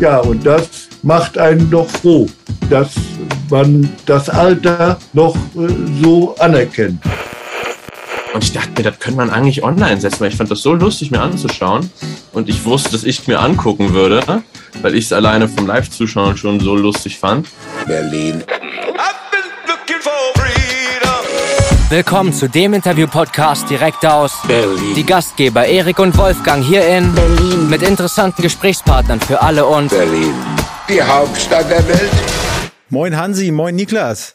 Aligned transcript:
Ja, 0.00 0.18
und 0.18 0.44
das 0.44 0.88
macht 1.02 1.38
einen 1.38 1.70
doch 1.70 1.88
froh, 1.88 2.26
dass 2.68 2.90
man 3.48 3.88
das 4.06 4.28
Alter 4.28 4.98
noch 5.12 5.36
äh, 5.56 5.68
so 6.02 6.34
anerkennt. 6.38 7.00
Und 8.34 8.42
ich 8.42 8.52
dachte 8.52 8.70
mir, 8.76 8.82
das 8.82 8.98
könnte 8.98 9.18
man 9.18 9.30
eigentlich 9.30 9.62
online 9.62 10.00
setzen, 10.00 10.20
weil 10.20 10.30
ich 10.30 10.36
fand 10.36 10.50
das 10.50 10.62
so 10.62 10.72
lustig, 10.72 11.12
mir 11.12 11.20
anzuschauen. 11.20 11.88
Und 12.32 12.48
ich 12.48 12.64
wusste, 12.64 12.90
dass 12.90 13.04
ich 13.04 13.28
mir 13.28 13.38
angucken 13.38 13.94
würde, 13.94 14.42
weil 14.82 14.96
ich 14.96 15.04
es 15.04 15.12
alleine 15.12 15.48
vom 15.48 15.68
Live-Zuschauen 15.68 16.36
schon 16.36 16.58
so 16.58 16.74
lustig 16.74 17.16
fand. 17.16 17.46
Berlin. 17.86 18.42
Willkommen 21.94 22.32
zu 22.32 22.48
dem 22.48 22.74
Interview-Podcast 22.74 23.70
direkt 23.70 24.04
aus 24.04 24.42
Berlin. 24.48 24.96
Die 24.96 25.06
Gastgeber 25.06 25.64
Erik 25.64 26.00
und 26.00 26.18
Wolfgang 26.18 26.64
hier 26.64 26.84
in 26.84 27.14
Berlin. 27.14 27.70
mit 27.70 27.82
interessanten 27.82 28.42
Gesprächspartnern 28.42 29.20
für 29.20 29.40
alle 29.40 29.64
und 29.64 29.90
Berlin. 29.90 30.34
Die 30.88 31.00
Hauptstadt 31.00 31.70
der 31.70 31.86
Welt. 31.86 32.10
Moin 32.88 33.16
Hansi, 33.16 33.52
moin 33.52 33.76
Niklas. 33.76 34.34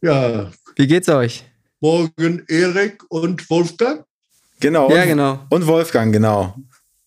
Ja, 0.00 0.52
Wie 0.76 0.86
geht's 0.86 1.08
euch? 1.08 1.44
morgen 1.80 2.44
Erik 2.46 3.02
und 3.08 3.50
Wolfgang. 3.50 4.04
Genau. 4.60 4.88
Ja, 4.88 5.02
und, 5.02 5.08
genau. 5.08 5.46
Und 5.50 5.66
Wolfgang, 5.66 6.12
genau. 6.12 6.54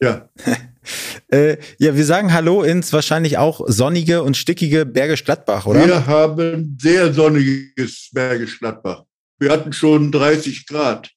Ja, 0.01 0.27
Äh, 1.31 1.57
ja, 1.77 1.95
wir 1.95 2.03
sagen 2.03 2.33
Hallo 2.33 2.61
ins 2.61 2.91
wahrscheinlich 2.91 3.37
auch 3.37 3.61
sonnige 3.67 4.21
und 4.21 4.35
stickige 4.35 4.85
Bergisch 4.85 5.23
Gladbach, 5.23 5.65
oder? 5.65 5.87
wir 5.87 6.05
haben 6.05 6.77
sehr 6.79 7.13
sonniges 7.13 8.09
Bergisch 8.11 8.59
Gladbach. 8.59 9.03
Wir 9.43 9.51
hatten 9.51 9.73
schon 9.73 10.09
30 10.09 10.67
Grad. 10.67 11.11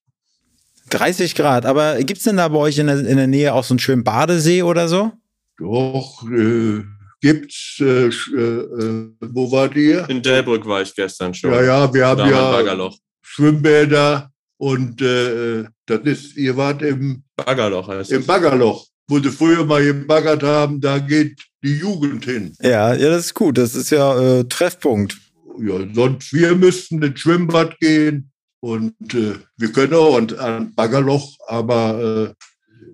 30 0.91 1.37
Grad. 1.37 1.65
Aber 1.65 2.03
gibt's 2.03 2.25
denn 2.25 2.39
da 2.39 2.49
bei 2.49 2.59
euch 2.59 2.77
in 2.77 2.89
der, 2.89 2.99
in 2.99 3.17
der 3.17 3.29
Nähe 3.29 3.55
auch 3.55 3.63
so 3.63 3.73
einen 3.73 3.79
schönen 3.79 4.03
Badesee 4.03 4.65
oder 4.65 4.89
so? 4.89 5.13
Doch, 5.59 6.29
äh, 6.29 6.83
gibt's, 7.21 7.77
äh, 7.81 8.09
äh, 8.09 8.09
äh, 8.09 9.11
wo 9.21 9.53
wart 9.53 9.77
ihr? 9.77 10.11
In 10.11 10.23
Delbrück 10.23 10.67
war 10.67 10.83
ich 10.83 10.93
gestern 10.93 11.35
schon. 11.35 11.53
Ja, 11.53 11.63
ja, 11.63 11.95
wir 11.95 12.05
haben 12.05 12.29
ja 12.29 12.51
Baggerloch. 12.51 12.99
Schwimmbäder 13.23 14.33
und 14.57 15.01
äh, 15.01 15.65
das 15.87 16.01
ist, 16.01 16.37
ihr 16.37 16.57
wart 16.57 16.83
im, 16.83 17.23
Baggerloch 17.37 17.87
heißt 17.87 18.11
im 18.11 18.23
es. 18.23 18.27
Baggerloch, 18.27 18.87
wo 19.07 19.21
sie 19.21 19.31
früher 19.31 19.65
mal 19.65 19.85
gebaggert 19.85 20.43
haben, 20.43 20.81
da 20.81 20.99
geht 20.99 21.41
die 21.63 21.77
Jugend 21.77 22.25
hin. 22.25 22.57
Ja, 22.61 22.93
ja, 22.93 23.09
das 23.09 23.27
ist 23.27 23.35
gut. 23.35 23.57
Das 23.57 23.77
ist 23.77 23.91
ja 23.91 24.41
äh, 24.41 24.45
Treffpunkt. 24.45 25.17
Ja, 25.61 25.87
sonst 25.93 26.33
wir 26.33 26.55
müssten 26.55 27.03
ins 27.03 27.21
Schwimmbad 27.21 27.79
gehen 27.81 28.31
und 28.61 29.15
äh, 29.15 29.35
wir 29.57 29.73
können 29.73 29.95
auch 29.95 30.17
an, 30.17 30.33
an 30.39 30.75
Baggerloch, 30.75 31.37
aber 31.47 32.35
äh, 32.37 32.45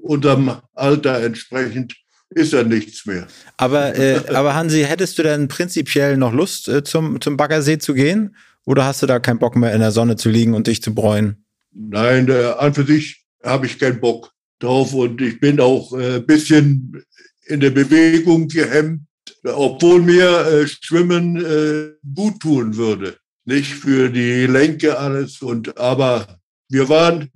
unserem 0.02 0.52
Alter 0.74 1.22
entsprechend 1.22 1.94
ist 2.30 2.52
ja 2.52 2.62
nichts 2.62 3.06
mehr. 3.06 3.27
Aber, 3.56 3.96
äh, 3.96 4.20
aber 4.28 4.54
Hansi, 4.54 4.82
hättest 4.82 5.19
du 5.19 5.22
denn 5.22 5.48
prinzipiell 5.48 6.16
noch 6.16 6.32
Lust, 6.32 6.69
äh, 6.69 6.82
zum, 6.82 7.20
zum 7.20 7.36
Baggersee 7.36 7.78
zu 7.78 7.94
gehen? 7.94 8.36
Oder 8.64 8.84
hast 8.84 9.02
du 9.02 9.06
da 9.06 9.19
keinen 9.19 9.38
Bock 9.38 9.56
mehr 9.56 9.72
in 9.72 9.80
der 9.80 9.91
Sonne 9.91 10.16
zu 10.16 10.28
liegen 10.28 10.54
und 10.54 10.66
dich 10.66 10.82
zu 10.82 10.94
bräunen? 10.94 11.44
Nein, 11.72 12.28
äh, 12.28 12.52
an 12.58 12.74
für 12.74 12.84
sich 12.84 13.24
habe 13.42 13.66
ich 13.66 13.78
keinen 13.78 14.00
Bock 14.00 14.32
drauf 14.58 14.94
und 14.94 15.20
ich 15.20 15.41
bin 15.41 15.60
auch 15.60 15.92
ein 15.92 16.16
äh, 16.16 16.20
bisschen 16.20 17.02
in 17.47 17.60
der 17.60 17.70
Bewegung 17.70 18.48
gehemmt, 18.48 19.02
obwohl 19.44 20.00
mir 20.02 20.46
äh, 20.46 20.66
Schwimmen 20.66 21.36
äh, 21.36 21.92
gut 22.14 22.40
tun 22.40 22.76
würde. 22.76 23.16
Nicht 23.44 23.72
für 23.74 24.08
die 24.08 24.46
Lenke 24.46 24.98
alles 24.98 25.42
und 25.42 25.76
aber 25.78 26.38
wir 26.68 26.88
waren 26.88 27.30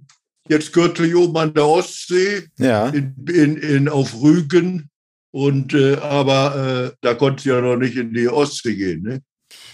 jetzt 0.49 0.73
kürzlich 0.73 1.15
oben 1.17 1.37
an 1.37 1.55
der 1.55 1.67
Ostsee 1.67 2.45
Ja. 2.59 2.89
in, 2.91 3.15
in, 3.29 3.57
in 3.57 3.89
auf 3.89 4.15
Rügen 4.23 4.89
und 5.33 5.75
äh, 5.75 5.97
aber 5.97 6.93
äh, 6.93 6.97
da 7.01 7.15
konnte 7.15 7.41
es 7.41 7.45
ja 7.45 7.61
noch 7.61 7.77
nicht 7.77 7.97
in 7.97 8.15
die 8.15 8.29
Ostsee 8.29 8.75
gehen. 8.77 9.03
Ne? 9.03 9.21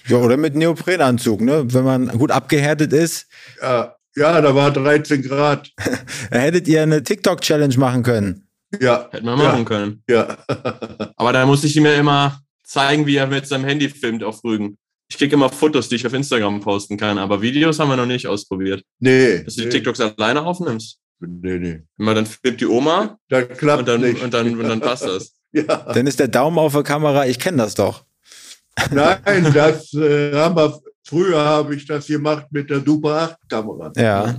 Ja, 0.08 0.16
oder 0.16 0.36
mit 0.36 0.54
Neoprenanzug, 0.56 1.40
ne? 1.42 1.64
Wenn 1.72 1.84
man 1.84 2.08
gut 2.18 2.30
abgehärtet 2.30 2.92
ist. 2.92 3.26
Ja, 3.60 3.94
ja, 4.16 4.40
da 4.40 4.54
war 4.54 4.70
13 4.72 5.22
Grad. 5.22 5.70
Da 6.30 6.38
hättet 6.40 6.66
ihr 6.68 6.82
eine 6.82 7.02
TikTok-Challenge 7.02 7.76
machen 7.78 8.02
können. 8.02 8.48
Ja, 8.80 9.08
Hätten 9.10 9.26
wir 9.26 9.36
machen 9.36 9.64
können. 9.64 10.02
ja. 10.08 10.36
Aber 11.16 11.32
da 11.32 11.44
muss 11.46 11.64
ich 11.64 11.76
ihm 11.76 11.84
ja 11.86 11.94
immer 11.94 12.40
zeigen, 12.64 13.06
wie 13.06 13.16
er 13.16 13.26
mit 13.26 13.46
seinem 13.46 13.64
Handy 13.64 13.88
filmt 13.88 14.24
auf 14.24 14.42
Rügen. 14.44 14.78
Ich 15.10 15.18
kriege 15.18 15.34
immer 15.34 15.50
Fotos, 15.50 15.88
die 15.88 15.96
ich 15.96 16.06
auf 16.06 16.14
Instagram 16.14 16.60
posten 16.60 16.96
kann, 16.96 17.18
aber 17.18 17.42
Videos 17.42 17.78
haben 17.78 17.90
wir 17.90 17.96
noch 17.96 18.06
nicht 18.06 18.26
ausprobiert. 18.26 18.82
nee. 18.98 19.42
Dass 19.44 19.56
du 19.56 19.60
die 19.62 19.66
nee, 19.66 19.72
TikToks 19.74 20.00
alleine 20.00 20.42
aufnimmst. 20.42 20.98
Nee, 21.20 21.58
nee. 21.58 21.82
Immer 21.98 22.14
dann 22.14 22.24
filmt 22.26 22.60
die 22.62 22.66
Oma 22.66 23.18
Das 23.28 23.46
klappt 23.58 23.80
und 23.80 23.88
dann, 23.88 24.00
nicht. 24.00 24.22
und, 24.22 24.32
dann, 24.32 24.58
und 24.58 24.66
dann 24.66 24.80
passt 24.88 25.04
das. 25.04 25.34
ja. 25.52 25.62
Dann 25.92 26.06
ist 26.06 26.18
der 26.18 26.28
Daumen 26.28 26.58
auf 26.58 26.72
der 26.72 26.82
Kamera, 26.82 27.26
ich 27.26 27.38
kenne 27.38 27.58
das 27.58 27.74
doch. 27.74 28.04
Nein, 28.90 29.20
das 29.54 29.92
äh, 29.92 30.34
haben 30.34 30.56
wir, 30.56 30.80
früher 31.06 31.38
habe 31.44 31.74
ich 31.74 31.86
das 31.86 32.06
gemacht 32.06 32.46
mit 32.50 32.70
der 32.70 32.80
Super 32.80 33.36
8 33.38 33.50
Kamera. 33.50 33.92
Ja. 33.96 34.36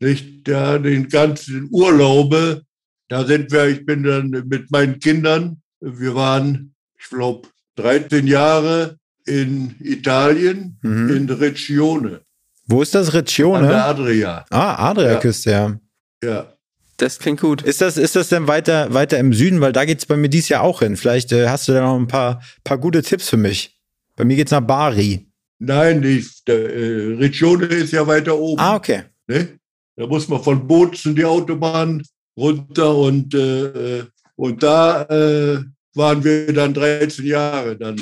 Nicht, 0.00 0.48
ja, 0.48 0.78
den 0.78 1.08
ganzen 1.08 1.68
Urlaube, 1.70 2.62
da 3.08 3.24
sind 3.24 3.50
wir, 3.52 3.66
ich 3.66 3.84
bin 3.86 4.02
dann 4.02 4.30
mit 4.30 4.70
meinen 4.70 4.98
Kindern, 4.98 5.62
wir 5.80 6.14
waren, 6.14 6.74
ich 6.98 7.08
glaube, 7.08 7.48
13 7.76 8.26
Jahre 8.26 8.96
in 9.26 9.74
Italien, 9.80 10.78
Mhm. 10.82 11.08
in 11.16 11.30
Riccione, 11.30 12.20
Wo 12.66 12.82
ist 12.82 12.94
das 12.94 13.14
an 13.14 13.24
der? 13.34 13.84
Adria. 13.86 14.44
Ah, 14.50 14.90
Adriaküste, 14.90 15.50
ja. 15.50 15.80
Ja. 16.22 16.52
Das 16.96 17.18
klingt 17.18 17.40
gut. 17.42 17.60
Ist 17.62 17.80
das, 17.82 17.98
ist 17.98 18.16
das 18.16 18.30
denn 18.30 18.48
weiter, 18.48 18.92
weiter 18.94 19.18
im 19.18 19.32
Süden? 19.34 19.60
Weil 19.60 19.72
da 19.72 19.84
geht's 19.84 20.06
bei 20.06 20.16
mir 20.16 20.30
dies 20.30 20.48
Jahr 20.48 20.62
auch 20.62 20.80
hin. 20.80 20.96
Vielleicht 20.96 21.30
äh, 21.30 21.48
hast 21.48 21.68
du 21.68 21.72
da 21.72 21.82
noch 21.82 21.96
ein 21.96 22.06
paar, 22.08 22.40
paar 22.64 22.78
gute 22.78 23.02
Tipps 23.02 23.28
für 23.28 23.36
mich. 23.36 23.76
Bei 24.16 24.24
mir 24.24 24.34
geht's 24.36 24.50
nach 24.50 24.62
Bari. 24.62 25.26
Nein, 25.58 26.00
nicht. 26.00 26.48
Der, 26.48 26.74
äh, 26.74 27.14
Riccione 27.16 27.66
ist 27.66 27.92
ja 27.92 28.06
weiter 28.06 28.38
oben. 28.38 28.60
Ah, 28.60 28.76
okay. 28.76 29.02
Ne? 29.26 29.58
Da 29.96 30.06
muss 30.06 30.26
man 30.28 30.42
von 30.42 30.66
Bozen 30.66 31.14
die 31.14 31.24
Autobahn 31.24 32.02
runter 32.36 32.94
und, 32.94 33.34
äh, 33.34 34.04
und 34.36 34.62
da 34.62 35.02
äh, 35.02 35.62
waren 35.94 36.22
wir 36.22 36.52
dann 36.52 36.74
13 36.74 37.24
Jahre 37.24 37.76
dann 37.76 38.00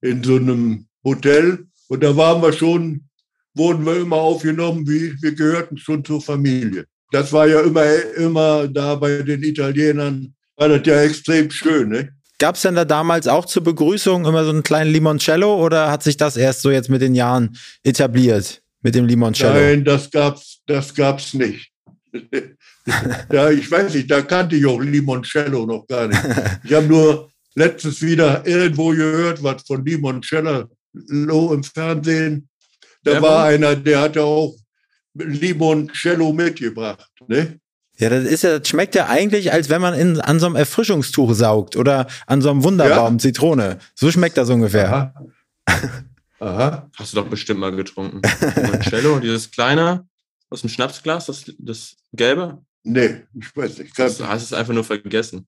in 0.00 0.22
so 0.22 0.36
einem 0.36 0.86
Hotel 1.04 1.66
und 1.88 2.02
da 2.02 2.16
waren 2.16 2.42
wir 2.42 2.52
schon, 2.52 3.04
wurden 3.54 3.86
wir 3.86 3.96
immer 4.00 4.16
aufgenommen, 4.16 4.86
wie 4.86 5.14
wir 5.20 5.34
gehörten 5.34 5.76
schon 5.78 6.04
zur 6.04 6.20
Familie. 6.20 6.84
Das 7.10 7.32
war 7.32 7.46
ja 7.46 7.60
immer, 7.60 7.84
immer 8.16 8.68
da 8.68 8.94
bei 8.96 9.22
den 9.22 9.42
Italienern, 9.42 10.34
war 10.56 10.68
das 10.68 10.86
ja 10.86 11.00
extrem 11.02 11.50
schön. 11.50 11.88
Ne? 11.88 12.10
Gab's 12.38 12.62
denn 12.62 12.74
da 12.74 12.84
damals 12.84 13.26
auch 13.26 13.46
zur 13.46 13.64
Begrüßung 13.64 14.26
immer 14.26 14.44
so 14.44 14.50
einen 14.50 14.62
kleinen 14.62 14.92
Limoncello 14.92 15.64
oder 15.64 15.90
hat 15.90 16.02
sich 16.02 16.16
das 16.16 16.36
erst 16.36 16.62
so 16.62 16.70
jetzt 16.70 16.90
mit 16.90 17.00
den 17.00 17.14
Jahren 17.14 17.56
etabliert? 17.82 18.62
Mit 18.82 18.94
dem 18.94 19.06
Limoncello? 19.06 19.54
Nein, 19.54 19.84
das 19.84 20.10
gab's, 20.10 20.60
das 20.66 20.94
gab's 20.94 21.34
nicht. 21.34 21.72
ja, 23.32 23.50
ich 23.50 23.70
weiß 23.70 23.94
nicht, 23.94 24.10
da 24.10 24.22
kannte 24.22 24.56
ich 24.56 24.66
auch 24.66 24.80
Limoncello 24.80 25.66
noch 25.66 25.86
gar 25.86 26.08
nicht. 26.08 26.20
Ich 26.64 26.72
habe 26.72 26.86
nur 26.86 27.30
letztens 27.54 28.00
wieder 28.02 28.46
irgendwo 28.46 28.90
gehört, 28.90 29.42
was 29.42 29.62
von 29.66 29.84
Limoncello 29.84 30.68
im 30.94 31.62
Fernsehen. 31.64 32.48
Da 33.02 33.12
Werbung? 33.12 33.28
war 33.28 33.44
einer, 33.44 33.76
der 33.76 34.00
hatte 34.00 34.22
auch 34.22 34.54
Limoncello 35.14 36.32
mitgebracht. 36.32 37.10
Ne? 37.26 37.58
Ja, 37.98 38.10
das 38.10 38.24
ist 38.24 38.44
ja, 38.44 38.58
das 38.58 38.68
schmeckt 38.68 38.94
ja 38.94 39.06
eigentlich, 39.06 39.52
als 39.52 39.68
wenn 39.70 39.80
man 39.80 39.94
in, 39.94 40.20
an 40.20 40.38
so 40.38 40.46
einem 40.46 40.54
Erfrischungstuch 40.56 41.34
saugt 41.34 41.76
oder 41.76 42.06
an 42.26 42.40
so 42.40 42.50
einem 42.50 42.62
Wunderbaum 42.62 43.14
Ja. 43.14 43.18
Zitrone. 43.18 43.78
So 43.94 44.10
schmeckt 44.10 44.36
das 44.36 44.50
ungefähr. 44.50 44.88
Aha. 44.88 45.14
Aha. 46.40 46.90
Hast 46.96 47.12
du 47.12 47.16
doch 47.16 47.28
bestimmt 47.28 47.58
mal 47.58 47.74
getrunken. 47.74 48.22
Limoncello, 48.54 49.18
dieses 49.18 49.50
kleine 49.50 50.06
aus 50.50 50.60
dem 50.60 50.70
Schnapsglas, 50.70 51.26
das, 51.26 51.52
das 51.58 51.96
gelbe. 52.12 52.62
Nee, 52.88 53.22
ich 53.38 53.54
weiß 53.56 53.78
nicht. 53.78 53.98
Das 53.98 54.20
hast 54.20 54.42
es 54.44 54.52
einfach 54.52 54.72
nur 54.74 54.84
vergessen. 54.84 55.46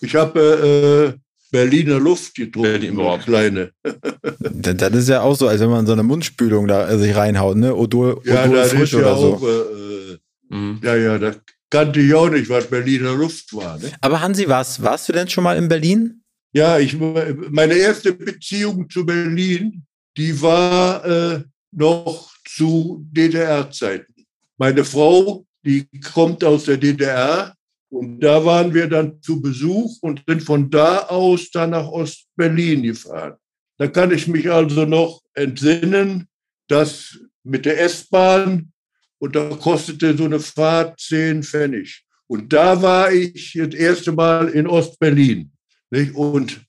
Ich 0.00 0.14
habe 0.14 1.14
äh, 1.16 1.18
Berliner 1.50 1.98
Luft 1.98 2.34
getrunken, 2.34 2.70
Berlin 2.72 2.90
eine 2.92 3.00
überhaupt. 3.00 3.24
kleine. 3.24 3.72
Das, 4.40 4.76
das 4.76 4.94
ist 4.94 5.08
ja 5.08 5.20
auch 5.22 5.34
so, 5.34 5.48
als 5.48 5.60
wenn 5.60 5.70
man 5.70 5.86
so 5.86 5.92
eine 5.92 6.02
Mundspülung 6.02 6.66
da 6.68 6.88
äh, 6.88 6.98
sich 6.98 7.14
reinhaut, 7.14 7.56
ne? 7.56 7.74
Odol, 7.74 8.20
Ja, 8.24 8.44
Odol 8.44 8.56
das 8.56 8.70
frisch 8.72 8.82
ist 8.82 8.92
ja 8.92 8.98
oder 8.98 9.16
so. 9.16 9.34
auch, 9.34 9.42
äh, 9.42 10.12
äh, 10.12 10.18
Mhm. 10.50 10.80
ja, 10.82 10.96
ja, 10.96 11.18
das 11.18 11.36
kannte 11.70 12.00
ich 12.00 12.14
auch 12.14 12.30
nicht, 12.30 12.48
was 12.48 12.66
Berliner 12.68 13.14
Luft 13.14 13.54
war. 13.54 13.78
Ne? 13.78 13.92
Aber 14.00 14.20
Hansi, 14.22 14.48
warst, 14.48 14.82
warst 14.82 15.08
du 15.08 15.12
denn 15.12 15.28
schon 15.28 15.44
mal 15.44 15.56
in 15.58 15.68
Berlin? 15.68 16.22
Ja, 16.52 16.78
ich, 16.78 16.96
meine 16.98 17.74
erste 17.74 18.12
Beziehung 18.14 18.88
zu 18.88 19.04
Berlin, 19.04 19.84
die 20.16 20.40
war 20.40 21.04
äh, 21.04 21.42
noch 21.72 22.30
zu 22.46 23.04
DDR-Zeiten. 23.12 24.14
Meine 24.56 24.84
Frau, 24.84 25.44
die 25.68 25.86
kommt 26.00 26.42
aus 26.42 26.64
der 26.64 26.78
DDR 26.78 27.54
und 27.90 28.20
da 28.20 28.42
waren 28.44 28.72
wir 28.72 28.88
dann 28.88 29.20
zu 29.20 29.40
Besuch 29.40 29.98
und 30.00 30.22
sind 30.26 30.42
von 30.42 30.70
da 30.70 31.00
aus 31.00 31.50
dann 31.50 31.70
nach 31.70 31.86
Ostberlin 31.88 32.82
gefahren. 32.82 33.34
Da 33.76 33.86
kann 33.86 34.10
ich 34.10 34.26
mich 34.26 34.50
also 34.50 34.86
noch 34.86 35.20
entsinnen, 35.34 36.26
dass 36.68 37.18
mit 37.44 37.66
der 37.66 37.80
S-Bahn 37.82 38.72
und 39.18 39.36
da 39.36 39.50
kostete 39.50 40.16
so 40.16 40.24
eine 40.24 40.40
Fahrt 40.40 40.98
10 41.00 41.42
Pfennig. 41.42 42.04
Und 42.26 42.52
da 42.52 42.80
war 42.80 43.12
ich 43.12 43.52
das 43.54 43.74
erste 43.74 44.12
Mal 44.12 44.48
in 44.48 44.66
Ostberlin. 44.66 45.50
Nicht? 45.90 46.14
Und 46.14 46.60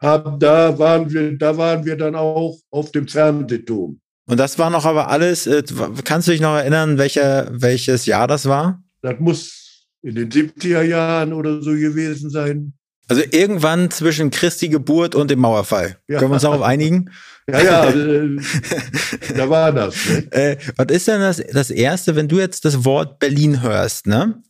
haben, 0.00 0.38
da 0.38 0.78
waren 0.78 1.10
wir, 1.10 1.36
da 1.36 1.56
waren 1.56 1.84
wir 1.84 1.96
dann 1.96 2.14
auch 2.14 2.58
auf 2.70 2.92
dem 2.92 3.08
Fernsehturm. 3.08 4.00
Und 4.26 4.38
das 4.38 4.58
war 4.58 4.70
noch 4.70 4.84
aber 4.84 5.08
alles, 5.08 5.46
äh, 5.46 5.62
kannst 6.04 6.26
du 6.26 6.32
dich 6.32 6.40
noch 6.40 6.56
erinnern, 6.56 6.98
welcher, 6.98 7.48
welches 7.52 8.06
Jahr 8.06 8.26
das 8.26 8.46
war? 8.46 8.82
Das 9.02 9.14
muss 9.20 9.86
in 10.02 10.16
den 10.16 10.30
70er 10.30 10.82
Jahren 10.82 11.32
oder 11.32 11.62
so 11.62 11.70
gewesen 11.72 12.30
sein. 12.30 12.74
Also 13.08 13.22
irgendwann 13.30 13.90
zwischen 13.90 14.30
Christi 14.30 14.68
Geburt 14.68 15.14
und 15.14 15.30
dem 15.30 15.38
Mauerfall. 15.38 15.98
Ja. 16.08 16.18
Können 16.18 16.32
wir 16.32 16.34
uns 16.34 16.42
darauf 16.42 16.62
einigen? 16.62 17.10
Ja, 17.48 17.60
ja, 17.62 17.90
äh, 17.90 18.36
da 19.36 19.48
war 19.48 19.70
das. 19.70 19.94
Ne? 20.08 20.32
Äh, 20.32 20.56
was 20.74 20.86
ist 20.88 21.06
denn 21.06 21.20
das, 21.20 21.40
das 21.52 21.70
Erste, 21.70 22.16
wenn 22.16 22.26
du 22.26 22.40
jetzt 22.40 22.64
das 22.64 22.84
Wort 22.84 23.20
Berlin 23.20 23.62
hörst, 23.62 24.08
ne? 24.08 24.42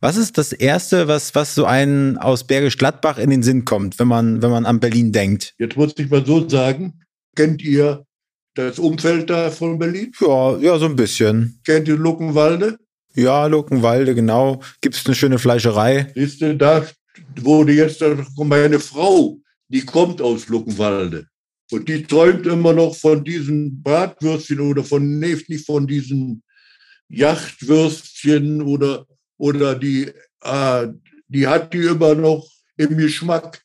Was 0.00 0.18
ist 0.18 0.36
das 0.36 0.52
Erste, 0.52 1.08
was, 1.08 1.34
was 1.34 1.54
so 1.54 1.64
einen 1.64 2.18
aus 2.18 2.46
Bergisch 2.46 2.76
Gladbach 2.76 3.16
in 3.16 3.30
den 3.30 3.42
Sinn 3.42 3.64
kommt, 3.64 3.98
wenn 3.98 4.06
man, 4.06 4.42
wenn 4.42 4.50
man 4.50 4.66
an 4.66 4.80
Berlin 4.80 5.12
denkt? 5.12 5.54
Jetzt 5.58 5.78
muss 5.78 5.94
ich 5.96 6.10
mal 6.10 6.26
so 6.26 6.46
sagen, 6.46 7.00
kennt 7.34 7.62
ihr 7.62 8.04
das 8.54 8.78
Umfeld 8.78 9.30
da 9.30 9.50
von 9.50 9.78
Berlin? 9.78 10.12
Ja, 10.20 10.56
ja, 10.58 10.78
so 10.78 10.86
ein 10.86 10.96
bisschen. 10.96 11.60
Kennt 11.64 11.88
ihr 11.88 11.96
Luckenwalde? 11.96 12.78
Ja, 13.14 13.46
Luckenwalde, 13.46 14.14
genau. 14.14 14.62
Gibt's 14.80 15.04
eine 15.04 15.14
schöne 15.14 15.38
Fleischerei? 15.38 16.10
Siehst 16.14 16.40
du, 16.40 16.56
da 16.56 16.86
wurde 17.40 17.72
jetzt 17.72 18.02
meine 18.36 18.80
Frau, 18.80 19.38
die 19.68 19.84
kommt 19.84 20.20
aus 20.20 20.48
Luckenwalde. 20.48 21.26
Und 21.70 21.88
die 21.88 22.02
träumt 22.02 22.46
immer 22.46 22.72
noch 22.72 22.94
von 22.94 23.24
diesen 23.24 23.82
Bratwürstchen 23.82 24.60
oder 24.60 24.84
von, 24.84 25.18
nee, 25.18 25.36
nicht 25.48 25.64
von 25.64 25.86
diesen 25.86 26.42
Yachtwürstchen 27.08 28.60
oder, 28.62 29.06
oder 29.38 29.74
die, 29.74 30.10
äh, 30.42 30.88
die 31.28 31.46
hat 31.46 31.72
die 31.72 31.78
immer 31.78 32.14
noch 32.14 32.46
im 32.76 32.96
Geschmack. 32.96 33.62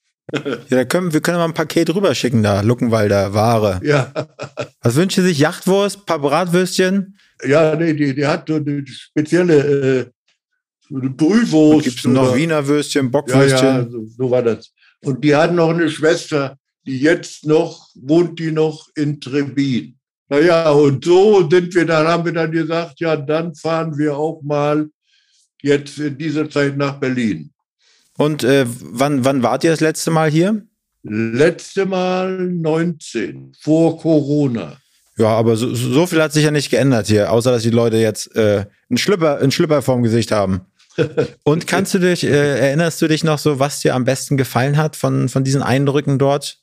Ja, 0.69 0.83
können, 0.85 1.13
wir 1.13 1.21
können 1.21 1.37
mal 1.37 1.45
ein 1.45 1.53
Paket 1.53 1.93
rüberschicken 1.95 2.43
da, 2.43 2.59
Luckenwalder 2.61 3.33
Ware. 3.33 3.79
Ja, 3.83 4.11
Was 4.81 4.95
wünscht 4.95 5.17
ihr 5.17 5.23
sich? 5.23 5.39
Yachtwurst, 5.39 6.05
paar 6.05 6.19
Bratwürstchen? 6.19 7.17
ja, 7.45 7.75
nee, 7.75 7.93
die, 7.93 8.13
die 8.15 8.25
hat 8.25 8.47
so 8.47 8.55
eine 8.55 8.83
spezielle 8.87 9.55
äh, 9.99 10.05
Brühwurst. 10.89 11.85
Gibt's 11.85 12.05
noch 12.05 12.29
oder- 12.29 12.35
Wiener 12.35 12.67
Würstchen, 12.67 13.05
Ja, 13.05 13.09
Bockwürstchen? 13.11 13.65
ja, 13.67 13.87
so, 13.89 14.05
so 14.05 14.31
war 14.31 14.41
das. 14.43 14.71
Und 15.03 15.23
die 15.23 15.35
hat 15.35 15.53
noch 15.53 15.69
eine 15.69 15.89
Schwester, 15.89 16.57
die 16.85 16.99
jetzt 16.99 17.45
noch, 17.45 17.87
wohnt 17.95 18.39
die 18.39 18.51
noch 18.51 18.87
in 18.95 19.21
Trebin. 19.21 19.95
Naja, 20.29 20.69
und 20.71 21.05
so 21.05 21.47
sind 21.49 21.73
wir, 21.73 21.85
dann 21.85 22.05
haben 22.07 22.25
wir 22.25 22.33
dann 22.33 22.51
gesagt, 22.51 22.99
ja, 22.99 23.15
dann 23.15 23.55
fahren 23.55 23.97
wir 23.97 24.17
auch 24.17 24.41
mal 24.41 24.89
jetzt 25.61 25.97
in 25.99 26.17
dieser 26.17 26.49
Zeit 26.49 26.75
nach 26.75 26.99
Berlin. 26.99 27.51
Und 28.17 28.43
äh, 28.43 28.65
wann, 28.67 29.23
wann 29.23 29.43
wart 29.43 29.63
ihr 29.63 29.71
das 29.71 29.79
letzte 29.79 30.11
Mal 30.11 30.29
hier? 30.29 30.63
Letzte 31.03 31.85
Mal 31.85 32.37
19, 32.37 33.53
vor 33.59 33.99
Corona. 33.99 34.77
Ja, 35.17 35.29
aber 35.29 35.55
so, 35.55 35.73
so 35.73 36.05
viel 36.05 36.21
hat 36.21 36.33
sich 36.33 36.43
ja 36.43 36.51
nicht 36.51 36.69
geändert 36.69 37.07
hier, 37.07 37.31
außer 37.31 37.51
dass 37.51 37.63
die 37.63 37.69
Leute 37.69 37.97
jetzt 37.97 38.35
äh, 38.35 38.65
einen 38.89 38.97
Schlüpper, 38.97 39.37
einen 39.37 39.51
Schlüpper 39.51 39.81
vorm 39.81 40.03
Gesicht 40.03 40.31
haben. 40.31 40.61
Und 41.43 41.67
kannst 41.67 41.93
du 41.93 41.99
dich, 41.99 42.23
äh, 42.23 42.59
erinnerst 42.59 43.01
du 43.01 43.07
dich 43.07 43.23
noch 43.23 43.39
so, 43.39 43.59
was 43.59 43.79
dir 43.79 43.95
am 43.95 44.03
besten 44.03 44.37
gefallen 44.37 44.77
hat 44.77 44.95
von, 44.95 45.29
von 45.29 45.43
diesen 45.43 45.61
Eindrücken 45.61 46.19
dort? 46.19 46.59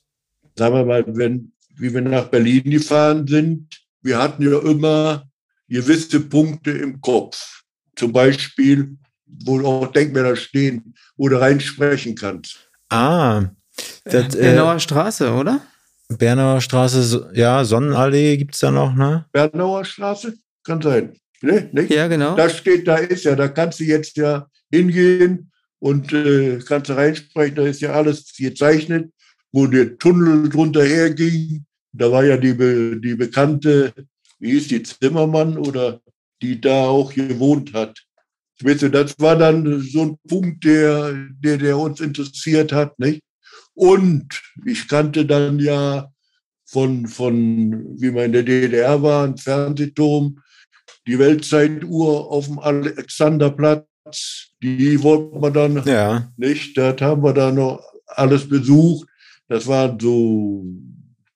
Sagen 0.55 0.75
wir 0.75 0.85
mal, 0.85 1.03
wenn, 1.07 1.51
wie 1.75 1.93
wir 1.93 2.01
nach 2.01 2.25
Berlin 2.25 2.63
gefahren 2.63 3.27
sind, 3.27 3.67
wir 4.01 4.19
hatten 4.19 4.43
ja 4.43 4.59
immer 4.59 5.27
gewisse 5.67 6.19
Punkte 6.19 6.71
im 6.71 7.01
Kopf. 7.01 7.63
Zum 7.95 8.13
Beispiel, 8.13 8.97
wo 9.25 9.61
auch 9.65 9.91
Denkmäler 9.91 10.35
stehen, 10.35 10.93
wo 11.17 11.29
du 11.29 11.39
reinsprechen 11.39 12.15
kannst. 12.15 12.69
Ah, 12.89 13.45
das, 14.03 14.35
äh, 14.35 14.41
Bernauer 14.41 14.79
Straße, 14.79 15.31
oder? 15.31 15.61
Bernauer 16.09 16.61
Straße, 16.61 17.31
ja, 17.33 17.63
Sonnenallee 17.65 18.37
gibt's 18.37 18.59
da 18.59 18.71
noch, 18.71 18.93
ne? 18.93 19.25
Bernauer 19.31 19.85
Straße? 19.85 20.35
Kann 20.63 20.81
sein. 20.81 21.13
Ne? 21.41 21.69
Nicht? 21.71 21.91
Ja, 21.91 22.07
genau. 22.07 22.35
Da 22.35 22.49
steht, 22.49 22.87
da 22.87 22.97
ist 22.97 23.25
ja, 23.25 23.35
da 23.35 23.47
kannst 23.47 23.79
du 23.79 23.83
jetzt 23.83 24.17
ja 24.17 24.47
hingehen 24.71 25.51
und 25.79 26.13
äh, 26.13 26.59
kannst 26.65 26.89
du 26.89 26.93
reinsprechen, 26.93 27.55
da 27.55 27.63
ist 27.63 27.81
ja 27.81 27.93
alles 27.93 28.33
gezeichnet, 28.37 29.11
wo 29.51 29.67
der 29.67 29.97
Tunnel 29.97 30.49
drunter 30.49 30.83
herging. 30.83 31.65
Da 31.91 32.11
war 32.11 32.23
ja 32.25 32.37
die, 32.37 32.55
die 33.01 33.15
bekannte, 33.15 33.93
wie 34.39 34.51
hieß 34.51 34.67
die, 34.67 34.83
Zimmermann 34.83 35.57
oder 35.57 36.01
die 36.41 36.59
da 36.59 36.85
auch 36.85 37.13
gewohnt 37.13 37.73
hat. 37.73 38.04
Weißt 38.61 38.83
du, 38.83 38.89
das 38.89 39.15
war 39.19 39.37
dann 39.37 39.81
so 39.81 40.01
ein 40.03 40.17
Punkt, 40.27 40.63
der, 40.63 41.13
der, 41.43 41.57
der 41.57 41.77
uns 41.77 41.99
interessiert 41.99 42.71
hat, 42.71 42.97
nicht? 42.99 43.21
Und 43.73 44.41
ich 44.65 44.87
kannte 44.87 45.25
dann 45.25 45.59
ja 45.59 46.09
von, 46.65 47.07
von, 47.07 47.99
wie 47.99 48.11
man 48.11 48.25
in 48.25 48.31
der 48.31 48.43
DDR 48.43 49.01
war, 49.03 49.25
ein 49.25 49.37
Fernsehturm, 49.37 50.39
die 51.05 51.19
Weltzeituhr 51.19 52.31
auf 52.31 52.47
dem 52.47 52.59
Alexanderplatz, 52.59 53.85
die 54.63 55.01
wollten 55.03 55.41
wir 55.41 55.51
dann 55.51 55.83
Ja. 55.85 56.31
nicht. 56.37 56.77
Das 56.77 56.99
haben 57.01 57.23
wir 57.23 57.33
da 57.33 57.51
noch 57.51 57.81
alles 58.07 58.47
besucht. 58.47 59.07
Das 59.47 59.67
waren 59.67 59.99
so 59.99 60.65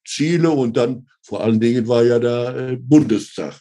Ziele 0.05 0.49
und 0.49 0.75
dann 0.77 1.07
vor 1.21 1.43
allen 1.43 1.59
Dingen 1.59 1.87
war 1.87 2.03
ja 2.03 2.17
der 2.17 2.55
äh, 2.55 2.75
Bundestag. 2.77 3.59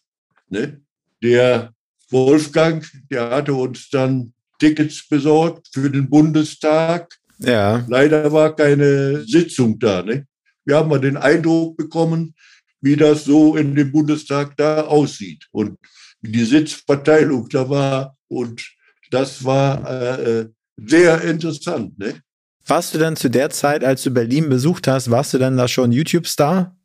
Ne? 0.48 0.80
Der 1.22 1.72
Wolfgang, 2.10 2.86
der 3.10 3.30
hatte 3.30 3.54
uns 3.54 3.88
dann 3.90 4.32
Tickets 4.58 5.08
besorgt 5.08 5.68
für 5.72 5.90
den 5.90 6.08
Bundestag. 6.08 7.14
Ja. 7.38 7.84
Leider 7.88 8.32
war 8.32 8.54
keine 8.56 9.24
Sitzung 9.24 9.78
da. 9.78 10.02
Ne? 10.02 10.26
Wir 10.64 10.76
haben 10.76 10.88
mal 10.88 11.00
den 11.00 11.16
Eindruck 11.16 11.76
bekommen, 11.76 12.34
wie 12.80 12.96
das 12.96 13.24
so 13.24 13.56
in 13.56 13.74
dem 13.74 13.92
Bundestag 13.92 14.56
da 14.56 14.82
aussieht 14.82 15.46
und 15.52 15.78
wie 16.20 16.32
die 16.32 16.44
Sitzverteilung 16.44 17.48
da 17.48 17.68
war. 17.68 18.16
Und 18.28 18.68
das 19.10 19.44
war 19.44 19.88
äh, 19.88 20.40
äh, 20.40 20.48
sehr 20.76 21.22
interessant. 21.22 21.98
Ne? 21.98 22.20
Warst 22.66 22.94
du 22.94 22.98
dann 22.98 23.16
zu 23.16 23.30
der 23.30 23.50
Zeit, 23.50 23.84
als 23.84 24.02
du 24.02 24.10
Berlin 24.10 24.48
besucht 24.48 24.86
hast, 24.88 25.10
warst 25.10 25.32
du 25.34 25.38
dann 25.38 25.56
da 25.56 25.68
schon 25.68 25.92
YouTube-Star? 25.92 26.76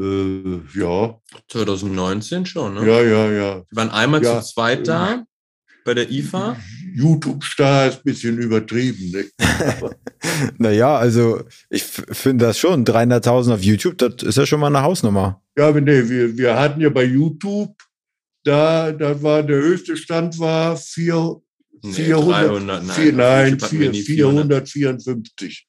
Äh, 0.00 0.60
ja, 0.78 1.18
2019 1.48 2.46
schon, 2.46 2.74
ne? 2.74 2.86
ja, 2.86 3.02
ja, 3.02 3.30
ja. 3.32 3.56
Wir 3.56 3.76
waren 3.76 3.90
einmal 3.90 4.22
Ja. 4.22 4.40
zu 4.40 4.52
zweit 4.52 4.86
da 4.86 5.24
bei 5.84 5.94
der 5.94 6.10
IFA. 6.10 6.56
YouTube-Star 6.94 7.88
ist 7.88 7.96
ein 7.98 8.02
bisschen 8.04 8.38
übertrieben. 8.38 9.10
Ne? 9.10 9.24
Naja, 10.58 10.96
also 10.96 11.42
ich 11.70 11.82
finde 11.82 12.46
das 12.46 12.58
schon. 12.58 12.84
300.000 12.84 13.54
auf 13.54 13.62
YouTube, 13.62 13.98
das 13.98 14.22
ist 14.22 14.36
ja 14.36 14.46
schon 14.46 14.60
mal 14.60 14.66
eine 14.68 14.82
Hausnummer. 14.82 15.42
Ja, 15.56 15.68
aber 15.68 15.80
nee, 15.80 16.08
wir, 16.08 16.36
wir 16.36 16.56
hatten 16.58 16.80
ja 16.80 16.90
bei 16.90 17.04
YouTube, 17.04 17.74
da, 18.44 18.92
da 18.92 19.20
war 19.22 19.42
der 19.42 19.56
höchste 19.58 19.96
Stand 19.96 20.38
war 20.38 20.76
vier, 20.76 21.36
Nee, 21.82 21.92
400, 21.92 22.48
300, 22.48 22.84
nein. 22.84 23.16
nein, 23.16 23.50
YouTube 23.50 23.62
hatten 23.62 23.78
wir 23.80 23.90
vier, 23.90 23.90
nie 23.90 24.02
400. 24.02 24.68
454. 24.68 25.67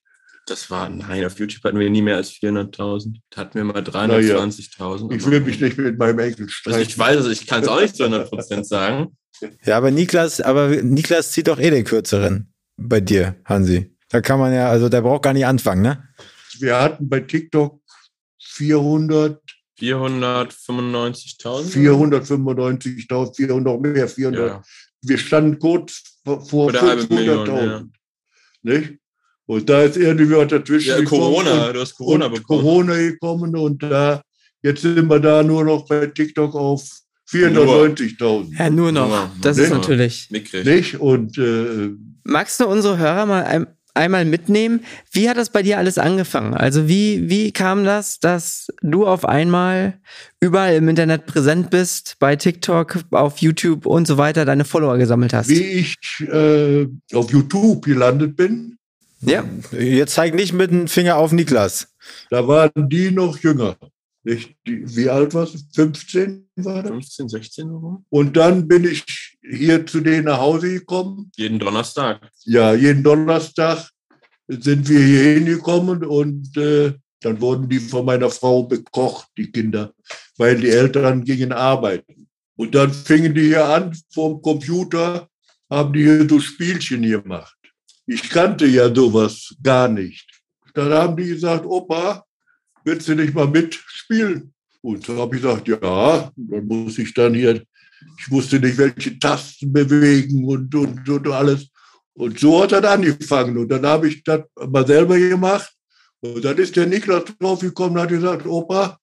Das 0.49 0.71
war, 0.71 0.89
nein, 0.89 1.23
auf 1.25 1.37
YouTube 1.37 1.63
hatten 1.63 1.77
wir 1.77 1.91
nie 1.91 2.01
mehr 2.01 2.15
als 2.15 2.31
400.000. 2.31 3.17
Da 3.29 3.41
hatten 3.41 3.53
wir 3.53 3.63
mal 3.63 3.83
320.000. 3.83 5.13
Ich 5.15 5.23
will 5.27 5.41
mich 5.41 5.61
nicht 5.61 5.77
mit 5.77 5.99
meinem 5.99 6.17
Enkel 6.17 6.45
Also 6.45 6.51
streiten. 6.53 6.81
ich 6.81 6.97
weiß 6.97 7.17
es, 7.17 7.41
ich 7.41 7.45
kann 7.47 7.61
es 7.61 7.67
auch 7.67 7.79
nicht 7.79 7.95
zu 7.95 8.03
100% 8.03 8.63
sagen. 8.63 9.15
Ja, 9.63 9.77
aber 9.77 9.89
Niklas, 9.89 10.41
aber 10.41 10.67
Niklas 10.81 11.31
zieht 11.31 11.47
doch 11.47 11.59
eh 11.59 11.69
den 11.69 11.85
kürzeren 11.85 12.51
bei 12.75 12.99
dir, 12.99 13.37
Hansi. 13.45 13.95
Da 14.09 14.19
kann 14.19 14.37
man 14.37 14.53
ja, 14.53 14.69
also 14.69 14.89
der 14.89 15.01
braucht 15.01 15.21
gar 15.23 15.31
nicht 15.31 15.45
anfangen, 15.45 15.81
ne? 15.81 16.03
Wir 16.57 16.77
hatten 16.77 17.07
bei 17.07 17.21
TikTok 17.21 17.79
400, 18.41 19.39
495.000? 19.79 21.71
495.000, 21.71 23.35
400 23.37 23.63
noch 23.63 23.79
mehr, 23.79 24.09
400. 24.09 24.47
Ja. 24.49 24.61
Wir 25.03 25.17
standen 25.17 25.57
kurz 25.57 26.19
vor, 26.25 26.41
vor 26.41 26.49
Vor 26.49 26.71
der 26.73 26.81
halben 26.81 27.15
Million, 27.15 27.47
500.000. 27.47 27.89
Nicht? 28.63 28.98
Und 29.49 29.67
da 29.67 29.81
ist 29.81 29.97
irgendwie 29.97 30.29
was 30.29 30.47
dazwischen 30.47 30.89
ja, 30.89 30.97
gekommen 30.99 31.21
Corona, 31.21 31.67
und, 31.67 31.75
du 31.75 31.81
hast 31.81 31.95
Corona 31.95 32.27
und 32.27 32.35
bekommen. 32.35 32.61
Corona 32.61 32.95
gekommen 32.95 33.55
und 33.55 33.81
da 33.81 34.21
jetzt 34.61 34.83
sind 34.83 35.09
wir 35.09 35.19
da 35.19 35.41
nur 35.41 35.63
noch 35.63 35.87
bei 35.87 36.05
TikTok 36.05 36.53
auf 36.53 36.87
490.000. 37.31 38.59
Ja, 38.59 38.69
nur 38.69 38.91
noch. 38.91 39.09
Ja, 39.09 39.31
Das 39.41 39.57
ne? 39.57 39.63
ist 39.63 39.71
natürlich. 39.71 40.27
Mickrig. 40.29 40.65
Nicht? 40.65 40.99
Und 40.99 41.39
äh, 41.39 41.89
Magst 42.23 42.59
du 42.59 42.67
unsere 42.67 42.99
Hörer 42.99 43.25
mal 43.25 43.43
ein, 43.43 43.65
einmal 43.95 44.23
mitnehmen? 44.23 44.81
Wie 45.11 45.27
hat 45.27 45.37
das 45.37 45.49
bei 45.49 45.63
dir 45.63 45.79
alles 45.79 45.97
angefangen? 45.97 46.53
Also 46.53 46.87
wie, 46.87 47.27
wie 47.27 47.51
kam 47.51 47.83
das, 47.83 48.19
dass 48.19 48.67
du 48.83 49.07
auf 49.07 49.25
einmal 49.25 49.99
überall 50.39 50.75
im 50.75 50.89
Internet 50.89 51.25
präsent 51.25 51.71
bist, 51.71 52.17
bei 52.19 52.35
TikTok, 52.35 52.99
auf 53.09 53.39
YouTube 53.39 53.87
und 53.87 54.05
so 54.05 54.19
weiter, 54.19 54.45
deine 54.45 54.63
Follower 54.63 54.99
gesammelt 54.99 55.33
hast? 55.33 55.49
wie 55.49 55.59
ich 55.59 55.95
äh, 56.19 56.85
auf 57.13 57.31
YouTube 57.31 57.83
gelandet 57.85 58.35
bin, 58.35 58.75
Ja. 59.21 59.43
Jetzt 59.71 60.13
zeig 60.13 60.33
nicht 60.33 60.53
mit 60.53 60.71
dem 60.71 60.87
Finger 60.87 61.17
auf 61.17 61.31
Niklas. 61.31 61.93
da 62.29 62.47
waren 62.47 62.89
die 62.89 63.11
noch 63.11 63.37
jünger. 63.39 63.77
Nicht? 64.23 64.55
Die, 64.67 64.95
wie 64.95 65.09
alt 65.09 65.33
warst 65.33 65.55
du? 65.55 65.59
15 65.73 66.49
war 66.57 66.83
das? 66.83 66.91
15, 66.91 67.29
16 67.29 67.69
Euro? 67.69 68.03
Und 68.09 68.35
dann 68.35 68.67
bin 68.67 68.83
ich 68.83 69.03
hier 69.41 69.85
zu 69.85 70.01
denen 70.01 70.25
nach 70.25 70.39
Hause 70.39 70.73
gekommen. 70.73 71.31
Jeden 71.35 71.59
Donnerstag. 71.59 72.29
Ja, 72.43 72.73
jeden 72.73 73.03
Donnerstag 73.03 73.89
sind 74.47 74.89
wir 74.89 74.99
hier 74.99 75.35
hingekommen 75.35 76.03
und 76.03 76.55
äh, 76.57 76.93
dann 77.21 77.39
wurden 77.41 77.69
die 77.69 77.79
von 77.79 78.05
meiner 78.05 78.29
Frau 78.29 78.63
bekocht, 78.63 79.27
die 79.37 79.51
Kinder, 79.51 79.93
weil 80.37 80.59
die 80.59 80.69
Eltern 80.69 81.23
gingen 81.23 81.51
arbeiten. 81.51 82.27
Und 82.55 82.75
dann 82.75 82.93
fingen 82.93 83.33
die 83.33 83.47
hier 83.47 83.65
an 83.65 83.97
vom 84.13 84.41
Computer, 84.41 85.27
haben 85.69 85.93
die 85.93 86.03
hier 86.03 86.27
so 86.27 86.39
Spielchen 86.39 87.03
gemacht. 87.03 87.55
Ich 88.11 88.27
kannte 88.27 88.65
ja 88.65 88.93
sowas 88.93 89.55
gar 89.61 89.87
nicht. 89.87 90.27
Dann 90.73 90.91
haben 90.91 91.15
die 91.15 91.27
gesagt, 91.27 91.63
Opa, 91.63 92.25
willst 92.83 93.07
du 93.07 93.13
nicht 93.13 93.35
mal 93.35 93.47
mitspielen? 93.47 94.51
Und 94.81 95.05
so 95.05 95.15
habe 95.17 95.35
ich 95.35 95.43
gesagt, 95.43 95.67
ja, 95.67 96.31
dann 96.35 96.65
muss 96.65 96.97
ich 96.97 97.13
dann 97.13 97.35
hier, 97.35 97.61
ich 98.17 98.31
wusste 98.31 98.59
nicht, 98.59 98.79
welche 98.79 99.19
Tasten 99.19 99.71
bewegen 99.71 100.43
und, 100.43 100.73
und, 100.73 101.07
und 101.07 101.27
alles. 101.27 101.67
Und 102.13 102.39
so 102.39 102.63
hat 102.63 102.71
das 102.71 102.83
angefangen. 102.83 103.55
Und 103.59 103.69
dann 103.69 103.85
habe 103.85 104.07
ich 104.07 104.23
das 104.23 104.41
mal 104.67 104.87
selber 104.87 105.19
gemacht. 105.19 105.71
Und 106.21 106.43
dann 106.43 106.57
ist 106.57 106.75
der 106.75 106.87
Niklas 106.87 107.25
draufgekommen 107.39 107.93
und 107.93 108.01
hat 108.01 108.09
gesagt, 108.09 108.47
Opa, 108.47 108.97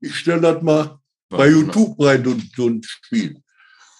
ich 0.00 0.16
stelle 0.16 0.40
das 0.40 0.60
mal 0.62 0.98
bei 1.28 1.48
YouTube 1.48 1.94
rein, 2.00 2.24
so, 2.24 2.36
so 2.56 2.70
ein 2.70 2.82
Spiel. 2.82 3.40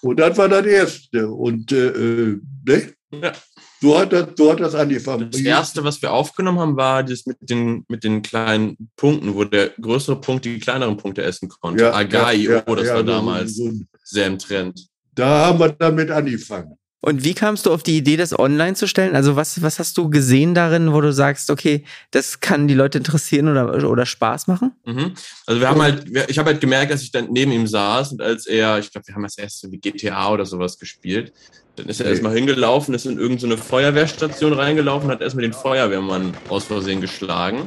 Und 0.01 0.19
das 0.19 0.37
war 0.37 0.49
das 0.49 0.65
Erste. 0.65 1.29
Und 1.29 1.71
äh, 1.71 2.31
äh 2.31 2.39
ne? 2.65 2.93
Ja. 3.11 3.33
So, 3.81 3.97
hat 3.99 4.11
das, 4.13 4.27
so 4.35 4.51
hat 4.51 4.59
das 4.59 4.75
angefangen. 4.75 5.29
Das 5.31 5.41
erste, 5.41 5.83
was 5.83 6.01
wir 6.01 6.11
aufgenommen 6.11 6.59
haben, 6.59 6.75
war 6.77 7.03
das 7.03 7.25
mit 7.25 7.37
den, 7.41 7.85
mit 7.87 8.03
den 8.03 8.21
kleinen 8.21 8.89
Punkten, 8.95 9.33
wo 9.35 9.43
der 9.43 9.69
größere 9.81 10.19
Punkt 10.19 10.45
die 10.45 10.59
kleineren 10.59 10.97
Punkte 10.97 11.23
essen 11.23 11.49
konnte. 11.49 11.83
Ja, 11.83 11.93
Agai, 11.93 12.35
ja, 12.35 12.63
oh, 12.67 12.75
das 12.75 12.87
ja, 12.87 12.93
war 12.93 12.99
so- 13.01 13.05
damals 13.05 13.55
so- 13.55 13.71
sehr 14.03 14.27
im 14.27 14.37
Trend. 14.39 14.87
Da 15.15 15.47
haben 15.47 15.59
wir 15.59 15.69
damit 15.69 16.09
angefangen. 16.11 16.77
Und 17.01 17.23
wie 17.23 17.33
kamst 17.33 17.65
du 17.65 17.71
auf 17.71 17.81
die 17.81 17.95
Idee, 17.97 18.17
das 18.17 18.37
online 18.37 18.73
zu 18.73 18.85
stellen? 18.87 19.15
Also 19.15 19.37
was, 19.37 19.61
was 19.61 19.79
hast 19.79 19.97
du 19.97 20.09
gesehen 20.09 20.53
darin, 20.53 20.91
wo 20.91 20.99
du 20.99 21.13
sagst, 21.13 21.49
okay, 21.49 21.85
das 22.11 22.41
kann 22.41 22.67
die 22.67 22.73
Leute 22.73 22.97
interessieren 22.97 23.47
oder, 23.47 23.89
oder 23.89 24.05
Spaß 24.05 24.47
machen? 24.47 24.73
Mhm. 24.85 25.13
Also 25.45 25.61
wir 25.61 25.69
haben 25.69 25.81
halt, 25.81 26.05
ich 26.29 26.37
habe 26.37 26.49
halt 26.51 26.59
gemerkt, 26.59 26.91
dass 26.91 27.01
ich 27.01 27.11
dann 27.11 27.27
neben 27.31 27.53
ihm 27.53 27.67
saß 27.67 28.11
und 28.11 28.21
als 28.21 28.47
er, 28.47 28.79
ich 28.79 28.91
glaube, 28.91 29.07
wir 29.07 29.15
haben 29.15 29.23
als 29.23 29.37
erstes 29.37 29.71
wie 29.71 29.77
GTA 29.77 30.29
oder 30.33 30.45
sowas 30.45 30.77
gespielt, 30.77 31.31
dann 31.77 31.87
ist 31.87 32.01
er 32.01 32.07
Nee. 32.07 32.11
erstmal 32.11 32.33
hingelaufen, 32.35 32.93
ist 32.93 33.05
in 33.05 33.17
irgendeine 33.17 33.57
Feuerwehrstation 33.57 34.51
reingelaufen, 34.51 35.09
hat 35.09 35.21
erstmal 35.21 35.43
den 35.43 35.53
Feuerwehrmann 35.53 36.33
aus 36.49 36.65
Versehen 36.65 36.99
geschlagen. 36.99 37.61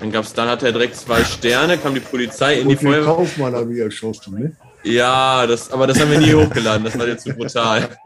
Dann 0.00 0.12
gab's, 0.12 0.34
dann 0.34 0.48
hat 0.48 0.62
er 0.62 0.72
direkt 0.72 0.94
zwei 0.96 1.24
Sterne, 1.24 1.78
kam 1.78 1.94
die 1.94 2.00
Polizei 2.00 2.60
in 2.60 2.68
die 2.68 2.74
Und 2.74 2.82
den 2.82 2.88
Feuerwehr. 2.88 3.04
Kaufmann 3.14 3.54
haben 3.54 3.70
wir 3.74 3.84
erschossen. 3.84 4.34
Ne? 4.38 4.56
Ja, 4.84 5.46
das, 5.46 5.70
aber 5.70 5.86
das 5.86 5.98
haben 6.00 6.10
wir 6.10 6.18
nie 6.20 6.32
hochgeladen, 6.34 6.84
das 6.84 6.98
war 6.98 7.06
jetzt 7.06 7.24
zu 7.24 7.34
brutal. 7.34 7.96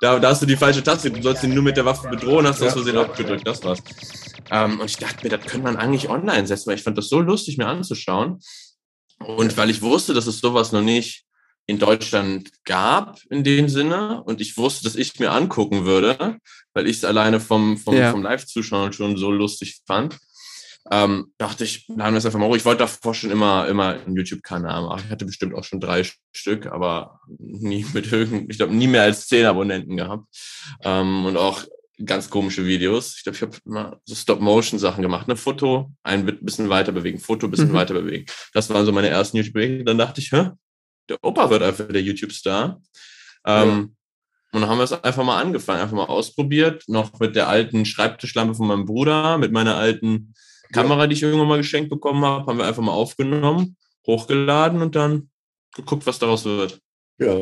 Da, 0.00 0.18
da 0.18 0.28
hast 0.30 0.42
du 0.42 0.46
die 0.46 0.56
falsche 0.56 0.82
Taste, 0.82 1.10
du 1.10 1.22
sollst 1.22 1.44
ihn 1.44 1.54
nur 1.54 1.62
mit 1.62 1.76
der 1.76 1.84
Waffe 1.84 2.08
bedrohen, 2.08 2.46
hast 2.46 2.60
du 2.60 2.66
aus. 2.66 2.72
Versehen 2.72 2.98
abgedrückt, 2.98 3.46
das 3.46 3.62
war's. 3.64 3.78
Ähm, 4.50 4.80
und 4.80 4.86
ich 4.90 4.96
dachte 4.96 5.22
mir, 5.22 5.36
das 5.36 5.46
könnte 5.46 5.64
man 5.64 5.76
eigentlich 5.76 6.08
online 6.08 6.46
setzen, 6.46 6.68
weil 6.68 6.76
ich 6.76 6.82
fand 6.82 6.98
das 6.98 7.08
so 7.08 7.20
lustig, 7.20 7.58
mir 7.58 7.66
anzuschauen. 7.66 8.40
Und 9.18 9.56
weil 9.56 9.70
ich 9.70 9.82
wusste, 9.82 10.14
dass 10.14 10.26
es 10.26 10.40
sowas 10.40 10.72
noch 10.72 10.82
nicht 10.82 11.24
in 11.66 11.78
Deutschland 11.78 12.50
gab, 12.64 13.18
in 13.30 13.44
dem 13.44 13.68
Sinne, 13.68 14.22
und 14.24 14.40
ich 14.40 14.56
wusste, 14.56 14.84
dass 14.84 14.96
ich 14.96 15.18
mir 15.20 15.32
angucken 15.32 15.84
würde, 15.84 16.38
weil 16.72 16.86
ich 16.86 16.96
es 16.98 17.04
alleine 17.04 17.40
vom, 17.40 17.76
vom, 17.76 17.94
Ja. 17.94 18.10
vom 18.10 18.22
Live-Zuschauen 18.22 18.92
schon 18.92 19.16
so 19.16 19.30
lustig 19.30 19.80
fand, 19.86 20.16
ähm, 20.90 21.32
dachte 21.38 21.64
ich, 21.64 21.86
wir 21.88 22.04
es 22.12 22.24
einfach 22.26 22.38
mal 22.38 22.48
hoch. 22.48 22.56
Ich 22.56 22.64
wollte 22.64 22.80
davor 22.80 23.14
schon 23.14 23.30
immer, 23.30 23.66
immer 23.68 23.88
einen 24.04 24.16
YouTube-Kanal 24.16 24.82
machen. 24.82 25.02
Ich 25.06 25.10
hatte 25.10 25.24
bestimmt 25.26 25.54
auch 25.54 25.64
schon 25.64 25.80
drei 25.80 26.02
Stück, 26.32 26.66
aber 26.66 27.20
nie 27.38 27.84
mit 27.92 28.10
irgend, 28.10 28.50
ich 28.50 28.58
glaube, 28.58 28.74
nie 28.74 28.86
mehr 28.86 29.02
als 29.02 29.26
zehn 29.26 29.46
Abonnenten 29.46 29.96
gehabt. 29.96 30.26
Ähm, 30.82 31.26
und 31.26 31.36
auch 31.36 31.62
ganz 32.04 32.30
komische 32.30 32.64
Videos. 32.64 33.16
Ich 33.16 33.24
glaube, 33.24 33.36
ich 33.36 33.42
habe 33.42 33.56
immer 33.64 34.00
so 34.04 34.14
Stop-Motion-Sachen 34.14 35.02
gemacht. 35.02 35.26
Ne? 35.28 35.36
Foto, 35.36 35.90
ein 36.04 36.24
bi- 36.24 36.38
bisschen 36.40 36.68
weiter 36.68 36.92
bewegen, 36.92 37.18
Foto, 37.18 37.46
ein 37.48 37.50
bisschen 37.50 37.70
Mhm. 37.70 37.74
weiter 37.74 37.94
bewegen. 37.94 38.26
Das 38.52 38.70
waren 38.70 38.86
so 38.86 38.92
meine 38.92 39.08
ersten 39.08 39.36
YouTube-Bewegungen. 39.36 39.84
Dann 39.84 39.98
dachte 39.98 40.20
ich, 40.20 40.30
hä? 40.32 40.50
Der 41.08 41.18
Opa 41.22 41.50
wird 41.50 41.62
einfach 41.62 41.88
der 41.88 42.02
YouTube-Star. 42.02 42.80
Ähm, 43.46 43.96
Und 44.52 44.60
dann 44.62 44.70
haben 44.70 44.78
wir 44.78 44.84
es 44.84 44.92
einfach 44.92 45.24
mal 45.24 45.40
angefangen, 45.40 45.80
einfach 45.82 45.96
mal 45.96 46.04
ausprobiert. 46.06 46.84
Noch 46.86 47.18
mit 47.18 47.34
der 47.36 47.48
alten 47.48 47.84
Schreibtischlampe 47.84 48.54
von 48.54 48.66
meinem 48.68 48.84
Bruder, 48.86 49.36
mit 49.38 49.52
meiner 49.52 49.76
alten 49.76 50.32
Kamera, 50.72 51.06
die 51.06 51.14
ich 51.14 51.22
irgendwann 51.22 51.48
mal 51.48 51.58
geschenkt 51.58 51.90
bekommen 51.90 52.24
habe, 52.24 52.46
haben 52.46 52.58
wir 52.58 52.66
einfach 52.66 52.82
mal 52.82 52.92
aufgenommen, 52.92 53.76
hochgeladen 54.06 54.82
und 54.82 54.94
dann 54.96 55.30
geguckt, 55.74 56.06
was 56.06 56.18
daraus 56.18 56.44
wird. 56.44 56.80
Ja. 57.18 57.36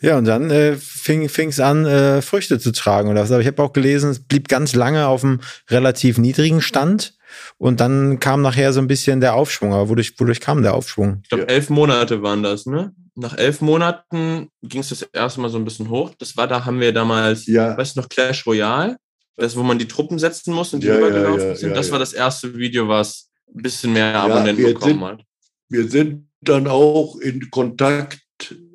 Ja, 0.00 0.16
und 0.16 0.26
dann 0.26 0.48
äh, 0.50 0.76
fing 0.76 1.22
es 1.24 1.58
an, 1.58 1.84
äh, 1.84 2.22
Früchte 2.22 2.60
zu 2.60 2.70
tragen 2.70 3.08
oder 3.10 3.22
was. 3.22 3.32
Aber 3.32 3.40
ich 3.40 3.48
habe 3.48 3.60
auch 3.62 3.72
gelesen, 3.72 4.10
es 4.10 4.20
blieb 4.24 4.46
ganz 4.46 4.74
lange 4.76 5.08
auf 5.08 5.24
einem 5.24 5.40
relativ 5.68 6.18
niedrigen 6.18 6.62
Stand. 6.62 7.14
Und 7.58 7.80
dann 7.80 8.20
kam 8.20 8.40
nachher 8.40 8.72
so 8.72 8.80
ein 8.80 8.86
bisschen 8.86 9.20
der 9.20 9.34
Aufschwung. 9.34 9.72
Aber 9.72 9.88
wodurch, 9.88 10.14
wodurch 10.18 10.40
kam 10.40 10.62
der 10.62 10.74
Aufschwung? 10.74 11.20
Ich 11.24 11.28
glaube, 11.30 11.48
elf 11.48 11.68
Monate 11.68 12.22
waren 12.22 12.44
das, 12.44 12.66
ne? 12.66 12.94
Nach 13.16 13.36
elf 13.36 13.60
Monaten 13.60 14.48
ging 14.62 14.80
es 14.82 14.90
das 14.90 15.02
erste 15.02 15.40
Mal 15.40 15.48
so 15.50 15.58
ein 15.58 15.64
bisschen 15.64 15.88
hoch. 15.90 16.12
Das 16.18 16.36
war, 16.36 16.46
da 16.46 16.64
haben 16.64 16.78
wir 16.78 16.92
damals, 16.92 17.46
Ja. 17.48 17.76
weißt 17.76 17.96
du 17.96 18.00
noch, 18.00 18.08
Clash 18.08 18.46
Royale? 18.46 18.96
Das, 19.38 19.56
wo 19.56 19.62
man 19.62 19.78
die 19.78 19.86
Truppen 19.86 20.18
setzen 20.18 20.52
muss 20.52 20.74
und 20.74 20.82
die 20.82 20.88
Ja, 20.88 20.96
rübergelaufen 20.96 21.48
ja, 21.50 21.54
sind. 21.54 21.68
ja, 21.70 21.74
das 21.76 21.86
ja. 21.86 21.92
war 21.92 21.98
das 22.00 22.12
erste 22.12 22.56
Video, 22.56 22.88
was 22.88 23.30
ein 23.54 23.62
bisschen 23.62 23.92
mehr 23.92 24.14
Abonnenten 24.16 24.64
bekommen 24.64 24.92
sind- 24.98 25.02
hat. 25.04 25.22
Wir 25.68 25.88
sind 25.88 26.28
dann 26.40 26.66
auch 26.66 27.16
in 27.20 27.48
Kontakt 27.50 28.18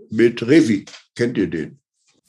mit 0.09 0.45
Revi. 0.47 0.85
Kennt 1.15 1.37
ihr 1.37 1.47
den? 1.49 1.79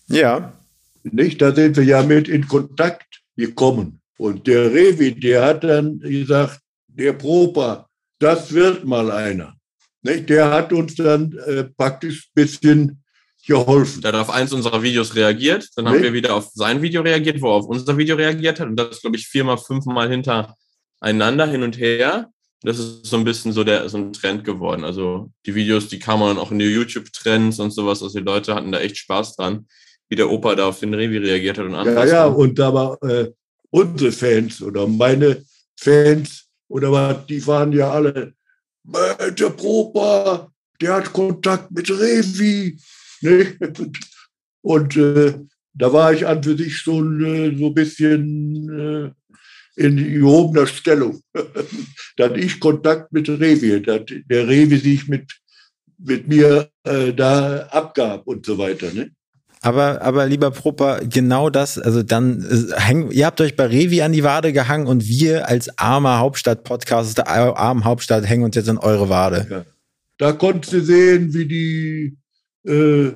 Ja. 0.09 0.59
Nicht? 1.05 1.41
Da 1.43 1.55
sind 1.55 1.77
wir 1.77 1.85
ja 1.85 2.03
mit 2.03 2.29
in 2.29 2.49
Kontakt 2.49 3.23
gekommen. 3.37 4.01
Und 4.19 4.47
der 4.47 4.73
Revi, 4.73 5.13
der 5.15 5.45
hat 5.45 5.65
dann 5.65 5.99
gesagt, 6.01 6.61
der 6.89 7.13
Propa, 7.13 7.89
das 8.19 8.53
wird 8.53 8.85
mal 8.85 9.11
einer. 9.13 9.55
Nicht? 10.03 10.29
Der 10.29 10.51
hat 10.51 10.73
uns 10.73 10.95
dann 10.97 11.33
äh, 11.47 11.65
praktisch 11.65 12.27
ein 12.29 12.33
bisschen 12.35 13.04
geholfen. 13.47 14.01
Der 14.03 14.13
hat 14.13 14.21
auf 14.21 14.31
eins 14.31 14.53
unserer 14.53 14.83
Videos 14.83 15.15
reagiert, 15.15 15.69
dann 15.77 15.87
haben 15.89 15.97
Nee. 15.99 16.05
wir 16.05 16.13
wieder 16.13 16.35
auf 16.35 16.51
sein 16.55 16.81
Video 16.83 17.03
reagiert, 17.03 17.41
wo 17.41 17.49
er 17.49 17.55
auf 17.55 17.67
unser 17.67 17.97
Video 17.97 18.17
reagiert 18.17 18.61
hat 18.61 18.69
und 18.69 18.77
das 18.77 19.01
glaube 19.01 19.17
ich 19.17 19.27
viermal, 19.27 19.59
fünfmal 19.59 20.09
hintereinander 20.11 21.47
hin 21.47 21.63
und 21.63 21.79
her. 21.79 22.31
Das 22.63 22.79
ist 22.79 23.05
so 23.07 23.17
ein 23.19 23.25
bisschen 23.25 23.53
so 23.53 23.63
der 23.63 23.87
so 23.91 23.99
ein 23.99 24.13
Trend 24.15 24.43
geworden. 24.45 24.85
Also 24.85 25.31
die 25.45 25.55
Videos, 25.55 25.89
die 25.89 25.99
kamen 25.99 26.23
dann 26.27 26.39
auch 26.39 26.51
in 26.51 26.59
die 26.59 26.65
YouTube-Trends 26.67 27.59
und 27.61 27.73
sowas. 27.73 28.03
Also 28.03 28.19
die 28.19 28.25
Leute 28.25 28.55
hatten 28.55 28.73
da 28.73 28.81
echt 28.81 28.97
Spaß 28.97 29.37
dran, 29.37 29.67
wie 30.09 30.17
der 30.17 30.31
Opa 30.31 30.55
da 30.55 30.69
auf 30.69 30.81
den 30.81 30.95
Revi 30.95 31.19
reagiert 31.19 31.59
hat 31.59 31.67
und 31.67 31.73
Ja, 31.73 31.79
andersrum. 31.81 32.09
ja, 32.09 32.25
und 32.27 32.59
da 32.59 32.73
war 32.73 33.03
äh, 33.03 33.31
unsere 33.71 34.13
Fans 34.13 34.63
oder 34.63 34.87
meine 34.87 35.45
Fans 35.79 36.47
oder 36.69 36.91
was, 36.91 37.27
die 37.27 37.47
waren 37.47 37.73
ja 37.73 37.91
alle, 37.91 38.33
"Äh, 39.19 39.33
der 39.33 39.51
Propa, 39.51 40.51
der 40.81 40.95
hat 40.95 41.13
Kontakt 41.13 41.71
mit 41.71 41.91
Revi. 41.91 42.79
Ne? 43.25 43.57
Und 44.63 44.97
äh, 44.97 45.35
da 45.75 45.93
war 45.93 46.13
ich 46.13 46.27
an 46.27 46.43
für 46.43 46.57
sich 46.57 46.77
schon 46.77 47.25
äh, 47.25 47.57
so 47.57 47.67
ein 47.67 47.75
bisschen 47.75 49.15
äh, 49.77 49.83
in 49.83 49.97
gehobener 49.97 50.67
Stellung. 50.67 51.21
dass 52.17 52.33
ich 52.37 52.61
Kontakt 52.61 53.13
mit 53.13 53.29
Revi, 53.29 53.83
dass 53.83 54.03
der 54.07 54.49
Revi 54.49 54.79
sich 54.79 55.09
mit, 55.09 55.33
mit 55.99 56.29
mir 56.29 56.69
äh, 56.85 57.13
da 57.13 57.67
abgab 57.71 58.27
und 58.27 58.47
so 58.47 58.59
weiter. 58.59 58.93
Ne? 58.93 59.11
Aber, 59.61 60.03
aber 60.03 60.27
lieber 60.27 60.51
Propa, 60.51 61.01
genau 61.01 61.51
das, 61.51 61.79
also 61.79 62.03
dann, 62.03 62.45
äh, 62.45 62.81
häng, 62.81 63.11
ihr 63.11 63.27
habt 63.27 63.41
euch 63.41 63.57
bei 63.57 63.67
Revi 63.67 64.03
an 64.03 64.13
die 64.13 64.23
Wade 64.23 64.53
gehangen 64.53 64.87
und 64.87 65.07
wir 65.09 65.49
als 65.49 65.79
armer 65.79 66.19
Hauptstadt-Podcast 66.19 67.19
der 67.19 67.29
armen 67.29 67.85
Hauptstadt 67.85 68.29
hängen 68.29 68.45
uns 68.45 68.57
jetzt 68.57 68.69
an 68.69 68.79
eure 68.79 69.09
Wade. 69.09 69.65
Da 70.19 70.33
konntest 70.33 70.73
du 70.75 70.81
sehen, 70.81 71.35
wie 71.35 71.47
die 71.47 72.17
äh, 72.65 73.13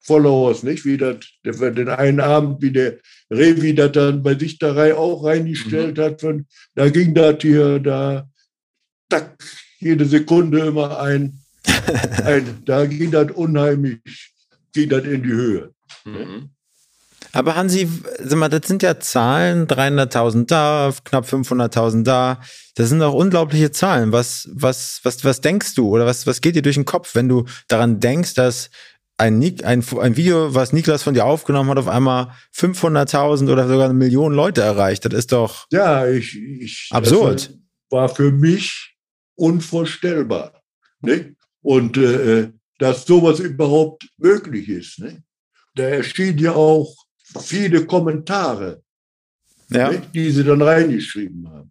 Followers, 0.00 0.62
nicht? 0.62 0.84
Wie 0.84 0.98
das, 0.98 1.16
der, 1.44 1.70
den 1.70 1.88
einen 1.88 2.20
Abend, 2.20 2.60
wie 2.60 2.72
der 2.72 2.98
Revi 3.30 3.74
das 3.74 3.92
dann 3.92 4.22
bei 4.22 4.38
sich 4.38 4.58
da 4.58 4.72
rein, 4.72 4.92
auch 4.92 5.24
reingestellt 5.24 5.98
hat. 5.98 6.20
Von, 6.20 6.46
da 6.74 6.90
ging 6.90 7.14
das 7.14 7.36
hier, 7.40 7.78
da, 7.80 8.28
tack, 9.08 9.36
jede 9.78 10.04
Sekunde 10.04 10.60
immer 10.60 11.00
ein, 11.00 11.40
ein 12.24 12.62
da 12.66 12.84
ging 12.84 13.10
das 13.10 13.30
unheimlich, 13.32 14.00
ging 14.74 14.90
das 14.90 15.04
in 15.04 15.22
die 15.22 15.32
Höhe. 15.32 15.74
Mhm. 16.04 16.50
Aber 17.34 17.56
Hansi, 17.56 17.88
sag 18.22 18.38
mal, 18.38 18.48
das 18.48 18.68
sind 18.68 18.82
ja 18.82 19.00
Zahlen, 19.00 19.66
300.000 19.66 20.46
da, 20.46 20.94
knapp 21.04 21.26
500.000 21.26 22.04
da. 22.04 22.40
Das 22.76 22.88
sind 22.88 23.02
auch 23.02 23.12
unglaubliche 23.12 23.72
Zahlen. 23.72 24.12
Was, 24.12 24.48
was, 24.52 25.00
was, 25.02 25.24
was 25.24 25.40
denkst 25.40 25.74
du 25.74 25.88
oder 25.88 26.06
was, 26.06 26.26
was 26.26 26.40
geht 26.40 26.54
dir 26.54 26.62
durch 26.62 26.76
den 26.76 26.84
Kopf, 26.84 27.14
wenn 27.14 27.28
du 27.28 27.44
daran 27.66 27.98
denkst, 27.98 28.34
dass 28.34 28.70
ein, 29.16 29.42
ein, 29.64 29.84
ein 30.00 30.16
Video, 30.16 30.54
was 30.54 30.72
Niklas 30.72 31.02
von 31.02 31.14
dir 31.14 31.24
aufgenommen 31.24 31.70
hat, 31.70 31.78
auf 31.78 31.88
einmal 31.88 32.32
500.000 32.54 33.50
oder 33.50 33.66
sogar 33.66 33.86
eine 33.86 33.94
Million 33.94 34.32
Leute 34.32 34.62
erreicht? 34.62 35.04
Das 35.04 35.14
ist 35.14 35.32
doch 35.32 35.66
Ja, 35.72 36.06
ich, 36.06 36.36
ich 36.36 36.88
absurd. 36.92 37.50
Das 37.50 37.58
war 37.90 38.08
für 38.08 38.30
mich 38.30 38.96
unvorstellbar. 39.34 40.62
Ne? 41.00 41.34
Und 41.62 41.96
äh, 41.96 42.52
dass 42.78 43.06
sowas 43.06 43.40
überhaupt 43.40 44.08
möglich 44.18 44.68
ist. 44.68 45.00
Ne? 45.00 45.22
Da 45.74 45.84
erschienen 45.84 46.38
ja 46.38 46.52
auch 46.52 47.03
viele 47.40 47.84
Kommentare 47.86 48.82
Ja. 49.70 49.90
die 49.92 50.30
sie 50.30 50.44
dann 50.44 50.62
reingeschrieben 50.62 51.48
haben. 51.48 51.70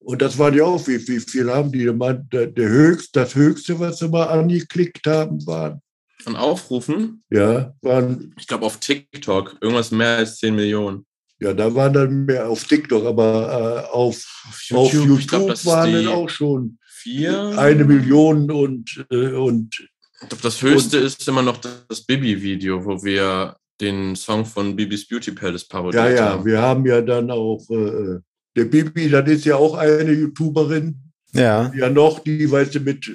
Und 0.00 0.22
das 0.22 0.38
waren 0.38 0.54
ja 0.54 0.64
auch, 0.64 0.86
wie, 0.88 1.06
wie 1.06 1.20
viel 1.20 1.50
haben 1.50 1.70
die 1.70 1.84
gemeint? 1.84 2.32
Der, 2.32 2.46
der 2.46 2.68
höchst, 2.68 3.14
das 3.14 3.34
Höchste, 3.34 3.78
was 3.78 3.98
sie 3.98 4.08
mal 4.08 4.24
angeklickt 4.24 5.06
haben, 5.06 5.46
waren, 5.46 5.80
Von 6.22 6.36
Aufrufen, 6.36 7.22
ja, 7.30 7.74
waren, 7.82 8.34
ich 8.38 8.46
glaube 8.46 8.64
auf 8.66 8.78
TikTok, 8.78 9.56
irgendwas 9.60 9.90
mehr 9.90 10.16
als 10.18 10.38
10 10.38 10.54
Millionen. 10.54 11.04
ja, 11.38 11.52
da 11.54 11.74
waren 11.74 11.92
dann 11.92 12.24
mehr 12.24 12.48
auf 12.48 12.64
TikTok, 12.64 13.04
aber 13.04 13.86
äh, 13.88 13.94
auf, 13.94 14.24
auf 14.72 14.92
YouTube, 14.92 15.48
das 15.48 15.60
ist 15.60 15.66
waren 15.66 15.92
dann 15.92 16.08
auch 16.08 16.28
schon 16.28 16.78
vier. 16.86 17.58
eine 17.58 17.84
Million 17.84 18.50
und, 18.50 19.06
äh, 19.10 19.32
und 19.32 19.86
Ich 20.22 20.28
glaube, 20.28 20.42
das 20.42 20.60
höchste 20.62 20.96
ist 20.98 21.26
immer 21.28 21.42
noch 21.42 21.58
das 21.58 22.02
Bibi-Video, 22.02 22.84
wo 22.84 23.02
wir 23.02 23.56
den 23.80 24.16
Song 24.16 24.44
von 24.44 24.76
Bibis 24.76 25.06
Beauty 25.08 25.32
Palace 25.32 25.66
ja, 25.70 25.76
parodiert 25.76 26.18
ja, 26.18 26.28
haben. 26.30 26.44
wir 26.44 26.60
haben 26.60 26.86
ja 26.86 27.00
dann 27.00 27.30
auch, 27.30 27.62
äh, 27.70 28.18
der 28.56 28.64
Bibi, 28.64 29.08
das 29.08 29.28
ist 29.28 29.44
ja 29.44 29.56
auch 29.56 29.74
eine 29.74 30.12
YouTuberin, 30.12 30.96
Ja, 31.32 31.72
ja 31.74 31.88
noch, 31.88 32.18
die, 32.20 32.50
weißt 32.50 32.74
du, 32.74 32.80
mit 32.80 33.08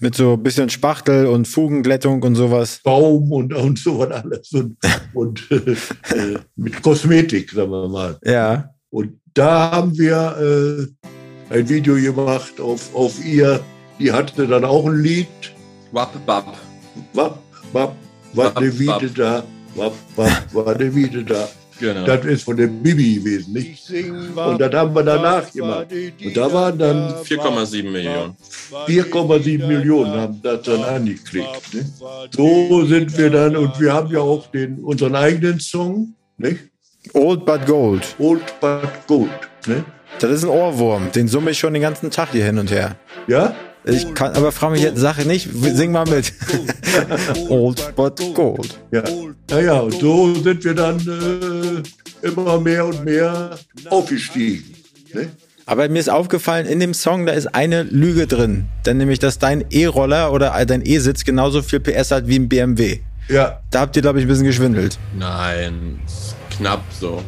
mit 0.00 0.14
so 0.14 0.34
ein 0.34 0.42
bisschen 0.42 0.70
Spachtel 0.70 1.26
und 1.26 1.48
Fugenglättung 1.48 2.22
und 2.22 2.36
sowas. 2.36 2.80
Baum 2.84 3.32
und, 3.32 3.52
und 3.52 3.78
so 3.78 3.98
was 3.98 4.10
alles 4.12 4.52
und, 4.52 4.76
und 5.14 5.50
äh, 5.50 5.72
äh, 6.14 6.38
mit 6.56 6.80
Kosmetik, 6.82 7.50
sagen 7.50 7.70
wir 7.70 7.88
mal. 7.88 8.16
Ja. 8.24 8.70
Und 8.90 9.20
da 9.34 9.72
haben 9.72 9.98
wir 9.98 10.88
äh, 11.50 11.54
ein 11.54 11.68
Video 11.68 11.96
gemacht 11.96 12.60
auf, 12.60 12.94
auf 12.94 13.24
ihr. 13.24 13.60
Die 13.98 14.12
hatte 14.12 14.46
dann 14.46 14.64
auch 14.64 14.86
ein 14.86 15.02
Lied. 15.02 15.26
Wap, 15.90 16.14
bap. 16.24 16.56
Wapp, 17.14 17.42
wapp, 17.72 17.96
war 18.34 18.54
Wapp, 18.54 18.60
ne 18.60 18.78
Wiede 18.78 18.92
wapp. 18.92 19.14
da. 19.16 19.44
Wapp, 19.74 19.94
wapp, 20.16 20.54
war 20.54 20.74
ne 20.76 20.94
Wiede 20.94 21.24
da. 21.24 21.48
Genau. 21.80 22.04
Das 22.04 22.24
ist 22.24 22.42
von 22.42 22.56
der 22.56 22.66
Bibi 22.66 23.16
gewesen, 23.16 23.52
nicht? 23.52 23.88
Und 23.90 24.60
das 24.60 24.74
haben 24.74 24.94
wir 24.94 25.02
danach 25.02 25.50
gemacht. 25.52 25.86
Und 26.24 26.36
da 26.36 26.52
waren 26.52 26.78
dann 26.78 27.10
4,7 27.22 27.88
Millionen. 27.88 28.36
4,7 28.86 29.66
Millionen 29.66 30.12
haben 30.12 30.42
das 30.42 30.62
dann 30.62 30.82
angeklickt. 30.82 31.74
Ne? 31.74 31.84
So 32.34 32.84
sind 32.84 33.16
wir 33.16 33.30
dann, 33.30 33.56
und 33.56 33.78
wir 33.78 33.92
haben 33.92 34.10
ja 34.10 34.20
auch 34.20 34.48
den, 34.48 34.80
unseren 34.80 35.14
eigenen 35.14 35.60
Song, 35.60 36.14
nicht? 36.36 36.58
Old 37.14 37.46
but 37.46 37.64
Gold. 37.64 38.16
Old 38.18 38.42
but 38.60 39.06
Gold. 39.06 39.30
Ne? 39.66 39.84
Das 40.18 40.32
ist 40.32 40.42
ein 40.44 40.50
Ohrwurm. 40.50 41.12
Den 41.12 41.28
summe 41.28 41.52
ich 41.52 41.58
schon 41.58 41.72
den 41.72 41.82
ganzen 41.82 42.10
Tag 42.10 42.32
hier 42.32 42.44
hin 42.44 42.58
und 42.58 42.72
her. 42.72 42.96
Ja? 43.28 43.54
Ich 43.84 44.14
kann, 44.14 44.34
aber 44.34 44.52
frage 44.52 44.72
mich 44.74 44.82
jetzt, 44.82 44.98
Sache 44.98 45.26
nicht, 45.26 45.48
sing 45.52 45.92
mal 45.92 46.04
mit. 46.06 46.32
Old 47.48 47.94
but 47.96 48.20
Gold. 48.34 48.78
Ja. 48.90 49.02
Naja, 49.50 49.80
und 49.80 49.94
so 49.94 50.34
sind 50.34 50.64
wir 50.64 50.74
dann 50.74 50.98
äh, 52.22 52.26
immer 52.26 52.60
mehr 52.60 52.84
und 52.86 53.04
mehr 53.04 53.56
aufgestiegen. 53.88 54.74
Ne? 55.14 55.28
Aber 55.64 55.88
mir 55.88 55.98
ist 56.00 56.10
aufgefallen, 56.10 56.66
in 56.66 56.80
dem 56.80 56.92
Song, 56.94 57.26
da 57.26 57.32
ist 57.32 57.54
eine 57.54 57.82
Lüge 57.82 58.26
drin. 58.26 58.66
Denn 58.86 58.96
nämlich, 58.98 59.18
dass 59.18 59.38
dein 59.38 59.64
E-Roller 59.70 60.32
oder 60.32 60.52
dein 60.66 60.84
E-Sitz 60.84 61.24
genauso 61.24 61.62
viel 61.62 61.80
PS 61.80 62.10
hat 62.10 62.26
wie 62.26 62.36
ein 62.38 62.48
BMW. 62.48 63.00
Ja, 63.28 63.60
Da 63.70 63.80
habt 63.80 63.94
ihr, 63.96 64.02
glaube 64.02 64.18
ich, 64.18 64.24
ein 64.24 64.28
bisschen 64.28 64.46
geschwindelt. 64.46 64.98
Nein, 65.18 66.00
knapp 66.56 66.82
so. 66.98 67.22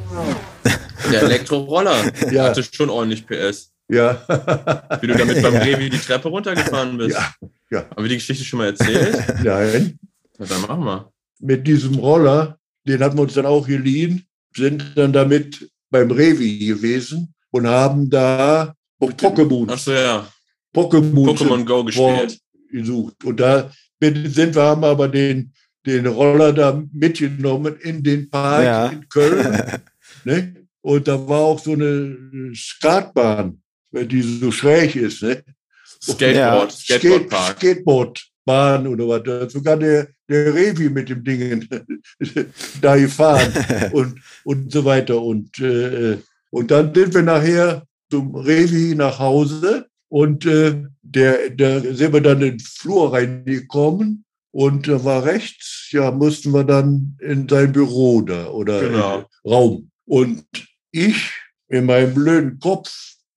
Der 1.13 1.23
Elektroroller 1.23 1.97
Ja. 2.31 2.45
hatte 2.45 2.63
schon 2.71 2.89
ordentlich 2.89 3.27
PS. 3.27 3.70
Ja. 3.91 4.99
Wie 5.01 5.07
du 5.07 5.15
damit 5.15 5.43
beim 5.43 5.55
Revi 5.57 5.91
die 5.91 5.99
Treppe 5.99 6.29
runtergefahren 6.29 6.97
bist. 6.99 7.17
Ja, 7.17 7.35
ja. 7.71 7.91
Haben 7.91 8.03
wir 8.03 8.09
die 8.09 8.17
Geschichte 8.17 8.45
schon 8.45 8.59
mal 8.59 8.67
erzählt? 8.69 9.17
Nein. 9.45 9.99
Na, 10.39 10.47
dann 10.47 10.61
machen 10.63 10.85
wir. 10.85 11.13
Mit 11.41 11.67
diesem 11.67 11.95
Roller, 11.97 12.59
den 12.87 13.03
hatten 13.03 13.17
wir 13.17 13.23
uns 13.23 13.35
dann 13.35 13.47
auch 13.47 13.67
geliehen, 13.67 14.27
sind 14.55 14.93
dann 14.97 15.13
damit 15.13 15.71
beim 15.91 16.11
Revi 16.11 16.67
gewesen 16.67 17.35
und 17.51 17.67
haben 17.67 18.09
da 18.11 18.75
Pokémon, 19.01 19.71
Achso, 19.71 19.93
ja. 19.93 20.27
Pokémon, 20.75 21.27
Pokémon 21.27 21.65
Go 21.65 21.85
gespielt. 21.85 22.39
gesucht. 22.71 23.25
Und 23.25 23.41
da 23.41 23.71
sind 24.01 24.55
wir, 24.55 24.63
haben 24.63 24.85
aber 24.85 25.09
den, 25.09 25.53
den 25.87 26.07
Roller 26.07 26.53
da 26.53 26.83
mitgenommen 26.93 27.77
in 27.81 28.03
den 28.03 28.29
Park 28.31 28.65
Ja. 28.65 28.87
in 28.87 29.09
Köln. 29.09 29.81
ne? 30.25 30.55
Und 30.83 31.09
da 31.09 31.29
war 31.29 31.41
auch 31.41 31.59
so 31.59 31.73
eine 31.73 32.53
Skatbahn, 32.55 33.61
die 33.93 34.23
so 34.23 34.51
schräg 34.51 34.97
ist. 34.97 35.23
Ne? 35.23 35.43
Skateboard, 36.03 36.73
Skate, 36.73 37.01
Skateboardpark. 37.01 37.57
Skateboardbahn 37.59 38.87
oder 38.87 39.09
was. 39.09 39.53
Sogar 39.53 39.77
der, 39.77 40.09
der 40.29 40.55
Revi 40.55 40.89
mit 40.89 41.09
dem 41.09 41.25
Ding 41.25 41.69
da 42.81 42.97
gefahren 42.97 43.53
und, 43.93 44.21
und 44.45 44.73
so 44.73 44.85
weiter. 44.85 45.21
Und, 45.21 45.59
äh, 45.59 46.19
und 46.51 46.71
dann 46.71 46.95
sind 46.95 47.15
wir 47.15 47.23
nachher 47.23 47.87
zum 48.11 48.35
Revi 48.35 48.95
nach 48.95 49.19
Hause 49.19 49.87
und 50.09 50.45
äh, 50.47 50.83
der, 51.03 51.51
der 51.51 51.95
sind 51.95 52.13
wir 52.13 52.21
dann 52.21 52.43
in 52.43 52.59
den 52.59 52.61
Flur 52.61 53.13
reingekommen 53.13 54.25
und 54.53 54.89
da 54.89 55.05
war 55.05 55.25
rechts, 55.25 55.89
ja, 55.93 56.11
mussten 56.11 56.53
wir 56.53 56.65
dann 56.65 57.17
in 57.21 57.49
sein 57.49 57.73
Büro 57.73 58.21
da 58.23 58.49
oder 58.49 58.81
Genau. 58.81 59.25
Raum. 59.45 59.91
Und 60.07 60.45
ich 60.91 61.31
in 61.69 61.87
meinem 61.87 62.15
blöden 62.15 62.59
Kopf 62.59 62.91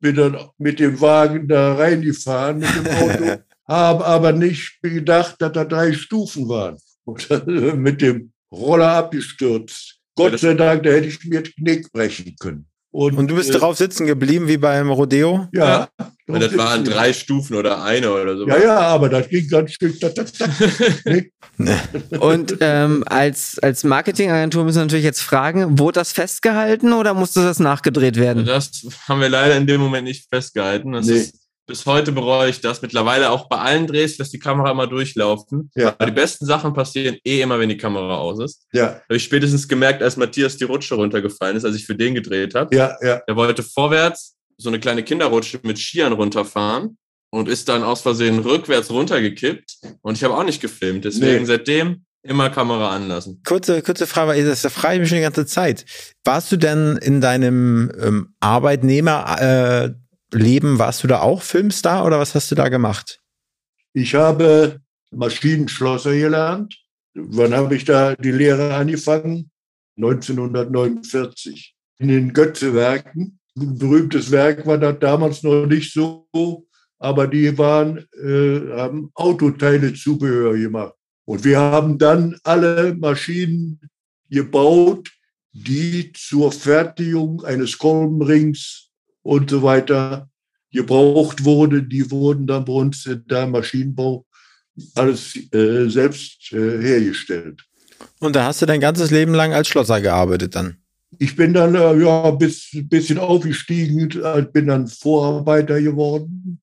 bin 0.03 0.17
dann 0.17 0.37
mit 0.57 0.79
dem 0.79 0.99
Wagen 0.99 1.47
da 1.47 1.75
reingefahren 1.75 2.59
mit 2.59 2.75
dem 2.75 2.87
Auto, 2.87 3.41
habe 3.67 4.05
aber 4.05 4.33
nicht 4.33 4.81
gedacht, 4.81 5.37
dass 5.39 5.53
da 5.53 5.63
drei 5.63 5.93
Stufen 5.93 6.47
waren. 6.49 6.77
Und 7.05 7.31
dann 7.31 7.45
mit 7.81 8.01
dem 8.01 8.33
Roller 8.51 8.89
abgestürzt. 8.89 9.99
Gott 10.15 10.37
sei 10.37 10.53
Dank, 10.53 10.83
da 10.83 10.91
hätte 10.91 11.07
ich 11.07 11.23
mir 11.23 11.41
das 11.41 11.55
Knick 11.55 11.91
brechen 11.91 12.35
können. 12.37 12.67
Und 12.93 13.27
du 13.27 13.35
bist 13.35 13.49
äh, 13.49 13.57
drauf 13.57 13.75
sitzen 13.75 14.05
geblieben 14.05 14.47
wie 14.47 14.57
beim 14.57 14.91
Rodeo? 14.91 15.47
Ja. 15.51 15.89
Und 16.27 16.39
das 16.41 16.55
waren 16.55 16.85
drei 16.85 17.11
Stufen 17.11 17.55
oder 17.55 17.83
eine 17.83 18.11
oder 18.13 18.37
so. 18.37 18.47
Ja, 18.47 18.57
ja, 18.59 18.77
aber 18.79 19.09
das 19.09 19.27
ging 19.29 19.47
ganz 19.49 19.71
schön. 19.73 19.97
Und 22.19 22.57
ähm, 22.61 23.03
als, 23.07 23.57
als 23.61 23.83
Marketingagentur 23.83 24.63
müssen 24.63 24.77
wir 24.77 24.83
natürlich 24.83 25.03
jetzt 25.05 25.21
fragen, 25.21 25.79
wurde 25.79 25.99
das 25.99 26.11
festgehalten 26.11 26.93
oder 26.93 27.13
musste 27.13 27.43
das 27.43 27.59
nachgedreht 27.59 28.15
werden? 28.15 28.45
Das 28.45 28.85
haben 29.07 29.21
wir 29.21 29.29
leider 29.29 29.57
in 29.57 29.67
dem 29.67 29.81
Moment 29.81 30.05
nicht 30.07 30.27
festgehalten. 30.29 30.91
Das 30.93 31.07
Nee. 31.07 31.13
ist, 31.13 31.35
bis 31.65 31.85
heute 31.85 32.11
bereue 32.11 32.49
ich 32.49 32.59
das. 32.61 32.81
Mittlerweile 32.81 33.29
auch 33.31 33.47
bei 33.47 33.57
allen 33.57 33.87
Drehs 33.87 34.17
lässt 34.17 34.33
die 34.33 34.39
Kamera 34.39 34.71
immer 34.71 34.87
durchlaufen. 34.87 35.71
Ja. 35.75 35.89
Aber 35.97 36.05
die 36.07 36.11
besten 36.11 36.45
Sachen 36.45 36.73
passieren 36.73 37.17
eh 37.23 37.41
immer, 37.41 37.59
wenn 37.59 37.69
die 37.69 37.77
Kamera 37.77 38.17
aus 38.17 38.39
ist. 38.39 38.65
Ja, 38.73 39.01
Habe 39.03 39.15
ich 39.15 39.23
spätestens 39.23 39.67
gemerkt, 39.67 40.03
als 40.03 40.17
Matthias 40.17 40.57
die 40.57 40.65
Rutsche 40.65 40.95
runtergefallen 40.95 41.55
ist, 41.57 41.65
als 41.65 41.75
ich 41.75 41.85
für 41.85 41.95
den 41.95 42.15
gedreht 42.15 42.53
habe. 42.55 42.75
ja, 42.75 42.95
ja. 43.01 43.21
Er 43.25 43.35
wollte 43.35 43.63
vorwärts 43.63 44.35
so 44.57 44.69
eine 44.69 44.79
kleine 44.79 45.03
Kinderrutsche 45.03 45.59
mit 45.63 45.79
Skiern 45.79 46.13
runterfahren 46.13 46.97
und 47.31 47.49
ist 47.49 47.67
dann 47.69 47.83
aus 47.83 48.01
Versehen 48.01 48.39
rückwärts 48.39 48.91
runtergekippt. 48.91 49.77
Und 50.01 50.17
ich 50.17 50.23
habe 50.23 50.35
auch 50.35 50.43
nicht 50.43 50.61
gefilmt. 50.61 51.05
Deswegen 51.05 51.39
Nee. 51.41 51.45
seitdem 51.45 52.05
immer 52.25 52.49
Kamera 52.49 52.95
anlassen. 52.95 53.41
Kurze, 53.45 53.81
kurze 53.81 54.07
Frage, 54.07 54.29
weil 54.31 54.45
das 54.45 54.61
frage 54.71 54.95
ich 54.95 54.99
mich 55.01 55.09
schon 55.09 55.17
die 55.17 55.23
ganze 55.23 55.45
Zeit. 55.45 55.83
Warst 56.23 56.51
du 56.51 56.57
denn 56.57 56.97
in 57.01 57.19
deinem 57.19 57.91
ähm, 58.01 58.35
Arbeitnehmerleben, 58.39 59.93
äh, 59.93 59.93
Leben, 60.33 60.79
warst 60.79 61.03
du 61.03 61.07
da 61.07 61.21
auch 61.21 61.41
Filmstar 61.41 62.05
oder 62.05 62.19
was 62.19 62.35
hast 62.35 62.51
du 62.51 62.55
da 62.55 62.69
gemacht? 62.69 63.19
Ich 63.93 64.15
habe 64.15 64.79
Maschinenschlosser 65.11 66.15
gelernt. 66.15 66.75
Wann 67.13 67.53
habe 67.53 67.75
ich 67.75 67.85
da 67.85 68.15
die 68.15 68.31
Lehre 68.31 68.73
angefangen? 68.73 69.51
1949. 69.97 71.75
In 71.99 72.07
den 72.07 72.33
Götze-Werken. 72.33 73.39
Ein 73.55 73.77
berühmtes 73.77 74.31
Werk 74.31 74.65
war 74.65 74.79
das 74.79 74.97
damals 74.99 75.43
noch 75.43 75.67
nicht 75.67 75.93
so, 75.93 76.27
aber 76.97 77.27
die 77.27 77.55
waren, 77.55 77.99
äh, 78.13 78.75
haben 78.75 79.11
Autoteile 79.13 79.93
Zubehör 79.93 80.57
gemacht. 80.57 80.93
Und 81.25 81.43
wir 81.43 81.59
haben 81.59 81.99
dann 81.99 82.35
alle 82.43 82.95
Maschinen 82.95 83.79
gebaut, 84.29 85.11
die 85.51 86.11
zur 86.13 86.51
Fertigung 86.51 87.43
eines 87.45 87.77
Kolbenrings 87.77 88.82
und 89.23 89.49
so 89.49 89.63
weiter 89.63 90.29
gebraucht 90.71 91.43
wurde. 91.43 91.83
Die 91.83 92.09
wurden 92.11 92.47
dann 92.47 92.65
bei 92.65 92.73
uns 92.73 93.05
in 93.05 93.25
der 93.27 93.47
Maschinenbau 93.47 94.25
alles 94.95 95.35
äh, 95.53 95.87
selbst 95.87 96.51
äh, 96.51 96.81
hergestellt. 96.81 97.63
Und 98.19 98.35
da 98.35 98.45
hast 98.45 98.61
du 98.61 98.65
dein 98.65 98.79
ganzes 98.79 99.11
Leben 99.11 99.33
lang 99.33 99.53
als 99.53 99.67
Schlosser 99.67 100.01
gearbeitet 100.01 100.55
dann. 100.55 100.77
Ich 101.19 101.35
bin 101.35 101.53
dann 101.53 101.75
äh, 101.75 101.95
ja 102.01 102.31
bis 102.31 102.69
bisschen 102.73 103.19
aufgestiegen, 103.19 104.09
äh, 104.21 104.41
bin 104.41 104.67
dann 104.67 104.87
Vorarbeiter 104.87 105.79
geworden. 105.81 106.59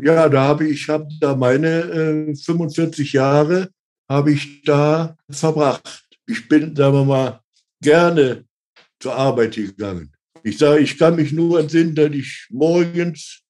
Ja, 0.00 0.28
da 0.28 0.44
habe 0.44 0.66
ich 0.66 0.88
habe 0.88 1.06
da 1.20 1.36
meine 1.36 2.30
äh, 2.30 2.34
45 2.34 3.12
Jahre 3.12 3.68
habe 4.08 4.32
ich 4.32 4.62
da 4.62 5.16
verbracht. 5.30 6.04
Ich 6.26 6.48
bin, 6.48 6.74
sagen 6.74 6.94
wir 6.94 7.04
mal, 7.04 7.40
gerne 7.80 8.44
zur 9.00 9.14
Arbeit 9.14 9.54
gegangen. 9.56 10.12
Ich 10.44 10.58
sage, 10.58 10.80
ich 10.80 10.98
kann 10.98 11.16
mich 11.16 11.32
nur 11.32 11.60
entsinnen, 11.60 11.94
dass 11.94 12.10
ich 12.12 12.46
morgens 12.50 13.42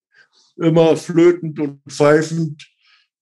immer 0.56 0.96
flötend 0.96 1.58
und 1.58 1.80
pfeifend 1.88 2.66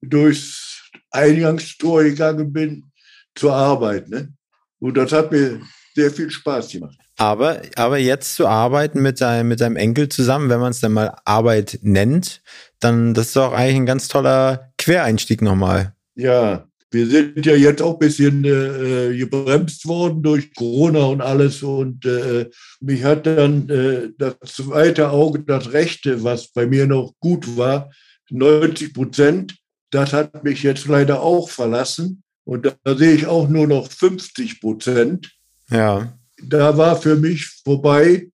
durchs 0.02 0.90
Eingangstor 1.10 2.02
gegangen 2.04 2.52
bin 2.52 2.90
zur 3.34 3.54
Arbeit. 3.54 4.08
Ne? 4.08 4.32
Und 4.80 4.96
das 4.96 5.12
hat 5.12 5.30
mir 5.30 5.60
sehr 5.94 6.10
viel 6.10 6.30
Spaß 6.30 6.72
gemacht. 6.72 6.96
Aber, 7.16 7.60
aber 7.76 7.98
jetzt 7.98 8.34
zu 8.34 8.46
arbeiten 8.46 9.02
mit 9.02 9.20
deinem, 9.20 9.48
mit 9.48 9.60
deinem 9.60 9.76
Enkel 9.76 10.08
zusammen, 10.08 10.48
wenn 10.48 10.60
man 10.60 10.70
es 10.70 10.80
dann 10.80 10.92
mal 10.92 11.14
Arbeit 11.24 11.78
nennt, 11.82 12.42
dann 12.78 13.12
das 13.12 13.28
ist 13.28 13.36
doch 13.36 13.52
eigentlich 13.52 13.76
ein 13.76 13.86
ganz 13.86 14.08
toller 14.08 14.72
Quereinstieg 14.78 15.42
nochmal. 15.42 15.94
Ja, 16.14 16.69
wir 16.90 17.06
sind 17.06 17.46
ja 17.46 17.54
jetzt 17.54 17.82
auch 17.82 17.94
ein 17.94 17.98
bisschen 18.00 18.44
äh, 18.44 19.16
gebremst 19.16 19.86
worden 19.86 20.22
durch 20.22 20.52
Corona 20.54 21.04
und 21.04 21.20
alles. 21.20 21.62
Und 21.62 22.04
äh, 22.04 22.50
mich 22.80 23.04
hat 23.04 23.26
dann 23.26 23.68
äh, 23.68 24.08
das 24.18 24.34
zweite 24.44 25.10
Auge, 25.10 25.40
das 25.40 25.72
rechte, 25.72 26.24
was 26.24 26.48
bei 26.48 26.66
mir 26.66 26.86
noch 26.86 27.14
gut 27.20 27.56
war, 27.56 27.90
90 28.30 28.92
Prozent, 28.92 29.56
das 29.90 30.12
hat 30.12 30.42
mich 30.44 30.62
jetzt 30.62 30.86
leider 30.86 31.20
auch 31.22 31.48
verlassen. 31.48 32.22
Und 32.44 32.66
da, 32.66 32.72
da 32.82 32.96
sehe 32.96 33.14
ich 33.14 33.26
auch 33.26 33.48
nur 33.48 33.66
noch 33.66 33.90
50 33.90 34.60
Prozent. 34.60 35.30
Ja. 35.70 36.18
Da 36.42 36.76
war 36.76 37.00
für 37.00 37.16
mich 37.16 37.46
vorbei, 37.64 38.28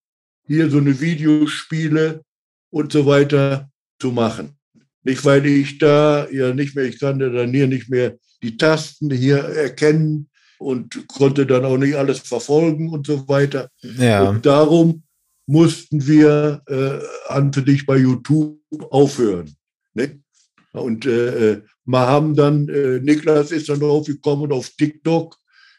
hier 0.46 0.70
so 0.70 0.78
eine 0.78 0.98
Videospiele 0.98 2.22
und 2.70 2.92
so 2.92 3.04
weiter 3.04 3.68
zu 3.98 4.12
machen. 4.12 4.56
Nicht, 5.02 5.24
weil 5.24 5.44
ich 5.44 5.78
da 5.78 6.28
ja 6.30 6.54
nicht 6.54 6.74
mehr, 6.74 6.84
ich 6.84 6.98
kann 6.98 7.18
dann 7.18 7.52
hier 7.52 7.66
nicht 7.66 7.88
mehr 7.88 8.16
die 8.42 8.56
Tasten 8.56 9.10
hier 9.10 9.38
erkennen 9.38 10.28
und 10.58 11.06
konnte 11.08 11.46
dann 11.46 11.64
auch 11.64 11.76
nicht 11.76 11.94
alles 11.94 12.20
verfolgen 12.20 12.90
und 12.90 13.06
so 13.06 13.28
weiter. 13.28 13.70
Ja. 13.82 14.28
Und 14.28 14.46
darum 14.46 15.02
mussten 15.46 16.06
wir 16.06 16.62
äh, 16.66 17.32
an 17.32 17.52
für 17.52 17.62
dich 17.62 17.86
bei 17.86 17.98
YouTube 17.98 18.58
aufhören. 18.90 19.54
Ne? 19.94 20.20
Und 20.72 21.06
äh, 21.06 21.52
äh 21.52 21.62
wir 21.88 22.00
haben 22.00 22.34
dann, 22.34 22.68
äh, 22.68 22.98
Niklas 22.98 23.52
ist 23.52 23.68
dann 23.68 23.78
draufgekommen 23.78 24.50
auf 24.50 24.70
TikTok, 24.70 25.36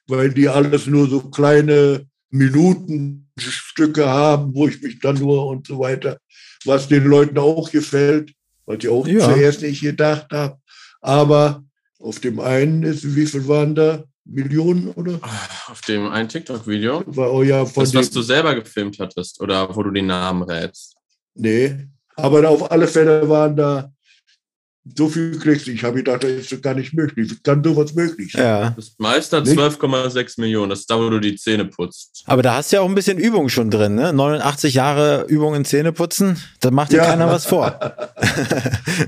weil 0.08 0.30
die 0.34 0.48
alles 0.48 0.88
nur 0.88 1.10
so 1.10 1.20
kleine 1.20 2.08
Minutenstücke 2.30 4.08
haben, 4.08 4.56
wo 4.56 4.70
ich 4.70 4.82
mich 4.82 5.00
dann 5.00 5.18
nur 5.18 5.48
und 5.48 5.68
so 5.68 5.80
weiter, 5.80 6.18
was 6.64 6.88
den 6.88 7.04
Leuten 7.04 7.38
auch 7.38 7.70
gefällt, 7.70 8.32
was 8.66 8.78
ich 8.80 8.88
auch 8.88 9.06
Ja. 9.06 9.20
zuerst 9.20 9.62
nicht 9.62 9.82
gedacht 9.82 10.28
habe. 10.32 10.58
Aber 11.02 11.64
auf 12.00 12.20
dem 12.20 12.40
einen 12.40 12.84
ist, 12.84 13.16
wie 13.16 13.26
viel 13.26 13.48
waren 13.48 13.76
da? 13.76 14.04
Millionen 14.30 14.90
oder? 14.92 15.20
Auf 15.68 15.82
dem 15.82 16.08
einen 16.10 16.28
TikTok-Video. 16.28 17.04
War 17.06 17.30
auch 17.30 17.44
ja 17.44 17.66
von 17.66 17.84
Das, 17.84 17.94
was 17.94 18.10
du 18.10 18.22
selber 18.22 18.56
gefilmt 18.56 19.00
hattest 19.00 19.40
oder 19.40 19.74
wo 19.74 19.84
du 19.84 19.92
den 19.92 20.08
Namen 20.08 20.44
rätst. 20.44 20.96
Nee, 21.36 21.88
aber 22.16 22.50
auf 22.50 22.70
alle 22.70 22.88
Fälle 22.88 23.30
waren 23.30 23.56
da 23.56 23.92
so 24.96 25.10
viel 25.10 25.38
Klicks. 25.40 25.68
Ich 25.68 25.84
habe 25.84 25.98
gedacht, 25.98 26.24
das 26.24 26.32
ist 26.32 26.52
doch 26.52 26.62
gar 26.62 26.74
nicht 26.76 26.94
möglich. 26.94 27.32
Wie 27.32 27.36
kann 27.44 27.64
sowas 27.64 27.94
möglich 27.96 28.32
sein? 28.34 28.44
Ja. 28.44 28.70
Das 28.76 28.94
Meister 28.98 29.42
Nicht? 29.42 29.58
12,6 29.58 30.40
Millionen. 30.40 30.70
Das 30.70 30.80
ist 30.82 30.90
da, 30.90 30.98
wo 31.00 31.10
du 31.10 31.20
die 31.20 31.36
Zähne 31.36 31.66
putzt. 31.66 32.24
Aber 32.26 32.42
da 32.42 32.56
hast 32.56 32.72
du 32.72 32.78
ja 32.78 32.82
auch 32.82 32.88
ein 32.90 32.96
bisschen 32.96 33.18
Übung 33.18 33.50
schon 33.50 33.72
drin, 33.72 33.96
ne? 33.96 34.14
89 34.14 34.74
Jahre 34.74 35.26
Übung 35.28 35.56
in 35.56 35.66
Zähneputzen, 35.66 36.42
da 36.62 36.72
macht 36.72 36.92
dir 36.92 36.98
Ja. 36.98 37.06
keiner 37.06 37.30
was 37.30 37.46
vor. 37.46 37.80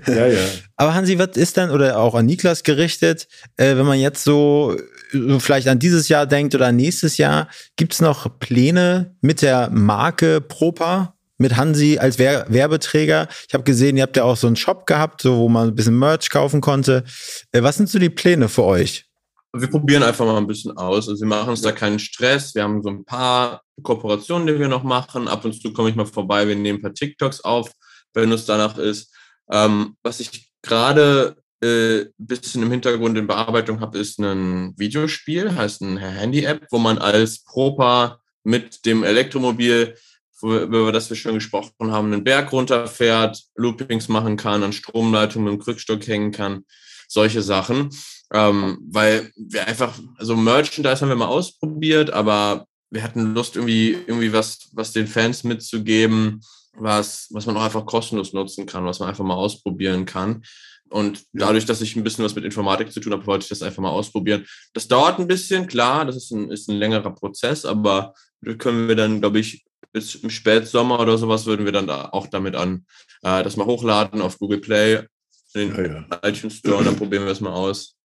Ja, 0.08 0.28
ja. 0.28 0.40
Aber 0.76 0.94
Hansi, 0.94 1.18
was 1.18 1.36
ist 1.36 1.58
denn, 1.58 1.72
oder 1.72 1.98
auch 1.98 2.16
an 2.16 2.26
Niklas 2.26 2.64
gerichtet, 2.64 3.28
äh, 3.58 3.76
wenn 3.76 3.86
man 3.86 4.00
jetzt 4.00 4.24
so, 4.24 4.76
so 5.12 5.40
vielleicht 5.40 5.68
an 5.68 5.80
dieses 5.80 6.10
Jahr 6.10 6.26
denkt 6.28 6.54
oder 6.56 6.68
an 6.68 6.76
nächstes 6.76 7.18
Jahr, 7.18 7.48
gibt's 7.76 8.02
noch 8.02 8.40
Pläne 8.40 9.16
mit 9.22 9.42
der 9.42 9.70
Marke 9.72 10.42
Propa? 10.42 11.16
Mit 11.40 11.56
Hansi 11.56 11.98
als 11.98 12.20
Wer 12.20 12.46
Werbeträger. 12.50 13.30
Ich 13.48 13.54
habe 13.54 13.64
gesehen, 13.64 13.96
ihr 13.96 14.04
habt 14.04 14.18
ja 14.18 14.26
auch 14.26 14.36
so 14.36 14.46
einen 14.46 14.58
Shop 14.58 14.86
gehabt, 14.86 15.22
so 15.22 15.38
wo 15.38 15.48
man 15.48 15.70
ein 15.70 15.76
bisschen 15.76 15.98
Merch 15.98 16.30
kaufen 16.30 16.60
konnte. 16.60 17.06
Äh, 17.54 17.64
was 17.64 17.78
sind 17.78 17.90
so 17.90 17.98
die 17.98 18.10
Pläne 18.10 18.50
für 18.50 18.66
euch? 18.66 19.06
Wir 19.54 19.70
probieren 19.70 20.04
einfach 20.04 20.26
mal 20.26 20.38
ein 20.38 20.48
bisschen 20.48 20.78
aus. 20.78 21.08
Also 21.08 21.22
wir 21.22 21.28
machen 21.28 21.50
uns 21.50 21.62
da 21.62 21.72
keinen 21.72 21.98
Stress. 21.98 22.54
Wir 22.54 22.64
haben 22.64 22.84
so 22.84 22.90
ein 22.90 23.06
paar 23.06 23.62
Kooperationen, 23.82 24.48
die 24.48 24.60
wir 24.60 24.68
noch 24.68 24.84
machen. 24.84 25.30
Ab 25.30 25.46
und 25.46 25.60
zu 25.60 25.72
komme 25.72 25.90
ich 25.90 25.96
mal 25.96 26.06
vorbei. 26.06 26.46
Wir 26.46 26.56
nehmen 26.56 26.80
ein 26.80 26.82
paar 26.82 26.94
TikToks 26.94 27.42
auf, 27.46 27.72
wenn 28.14 28.32
es 28.34 28.46
danach 28.46 28.78
ist. 28.78 29.16
Ähm, 29.50 29.96
was 30.04 30.20
ich 30.20 30.52
gerade 30.62 31.38
äh, 31.64 32.02
ein 32.02 32.14
bisschen 32.18 32.64
im 32.64 32.72
Hintergrund 32.72 33.18
in 33.18 33.28
Bearbeitung 33.28 33.80
habe, 33.80 33.98
ist 33.98 34.20
ein 34.20 34.74
Videospiel, 34.78 35.56
heißt 35.56 35.82
ein 35.82 35.98
Handy-App, 35.98 36.68
wo 36.70 36.80
man 36.80 36.98
als 36.98 37.44
Propa 37.44 38.20
mit 38.44 38.86
dem 38.86 39.04
Elektromobil, 39.04 39.96
über 40.42 40.92
das 40.92 41.10
wir 41.10 41.18
schon 41.18 41.36
gesprochen 41.36 41.92
haben, 41.92 42.12
einen 42.12 42.24
Berg 42.24 42.52
runterfährt, 42.52 43.44
Loopings 43.56 44.08
machen 44.08 44.38
kann, 44.38 44.64
an 44.64 44.74
Stromleitungen 44.74 45.52
mit 45.52 45.60
dem 45.60 45.64
Krückstock 45.64 46.06
hängen 46.08 46.32
kann, 46.32 46.66
solche 47.08 47.42
Sachen. 47.42 47.90
Ähm, 48.32 48.78
weil 48.90 49.32
wir 49.36 49.68
einfach, 49.68 49.98
also 50.18 50.36
Merchandise 50.36 51.02
haben 51.02 51.10
wir 51.10 51.16
mal 51.16 51.26
ausprobiert, 51.26 52.12
aber 52.12 52.68
wir 52.92 53.04
hatten 53.04 53.34
Lust, 53.34 53.56
irgendwie, 53.56 53.92
irgendwie 53.92 54.34
was, 54.34 54.70
was 54.74 54.94
den 54.94 55.08
Fans 55.08 55.44
mitzugeben, 55.44 56.42
was, 56.74 57.28
was 57.32 57.46
man 57.46 57.58
auch 57.58 57.64
einfach 57.64 57.86
kostenlos 57.86 58.34
nutzen 58.34 58.66
kann, 58.66 58.86
was 58.86 59.00
man 59.00 59.10
einfach 59.10 59.26
mal 59.26 59.36
ausprobieren 59.36 60.06
kann. 60.06 60.44
Und 60.90 61.24
dadurch, 61.34 61.66
dass 61.66 61.82
ich 61.82 61.96
ein 61.96 62.04
bisschen 62.04 62.26
was 62.26 62.36
mit 62.36 62.46
Informatik 62.46 62.92
zu 62.92 63.00
tun 63.00 63.14
habe, 63.14 63.28
wollte 63.28 63.44
ich 63.44 63.50
das 63.50 63.62
einfach 63.62 63.82
mal 63.82 63.90
ausprobieren. 63.90 64.46
Das 64.74 64.88
dauert 64.88 65.20
ein 65.20 65.28
bisschen, 65.28 65.68
klar, 65.68 66.06
das 66.06 66.16
ist 66.16 66.32
ein, 66.32 66.52
ist 66.52 66.68
ein 66.68 66.78
längerer 66.78 67.14
Prozess, 67.14 67.66
aber 67.66 68.14
können 68.58 68.88
wir 68.88 68.96
dann, 68.96 69.20
glaube 69.20 69.40
ich, 69.40 69.66
bis 69.92 70.16
im 70.16 70.30
Spätsommer 70.30 71.00
oder 71.00 71.18
sowas 71.18 71.46
würden 71.46 71.66
wir 71.66 71.72
dann 71.72 71.88
da 71.88 72.10
auch 72.10 72.28
damit 72.28 72.56
an, 72.56 72.86
äh, 73.24 73.44
das 73.44 73.58
mal 73.58 73.66
hochladen 73.66 74.22
auf 74.22 74.38
Google 74.38 74.60
Play, 74.60 75.04
in 75.54 75.74
den 75.74 75.76
Ja, 75.76 76.08
ja. 76.12 76.30
iTunes 76.30 76.58
Store 76.58 76.78
und 76.78 76.86
dann 76.86 76.96
probieren 76.96 77.26
wir 77.26 77.32
es 77.32 77.42
mal 77.42 77.54
aus. 77.54 77.96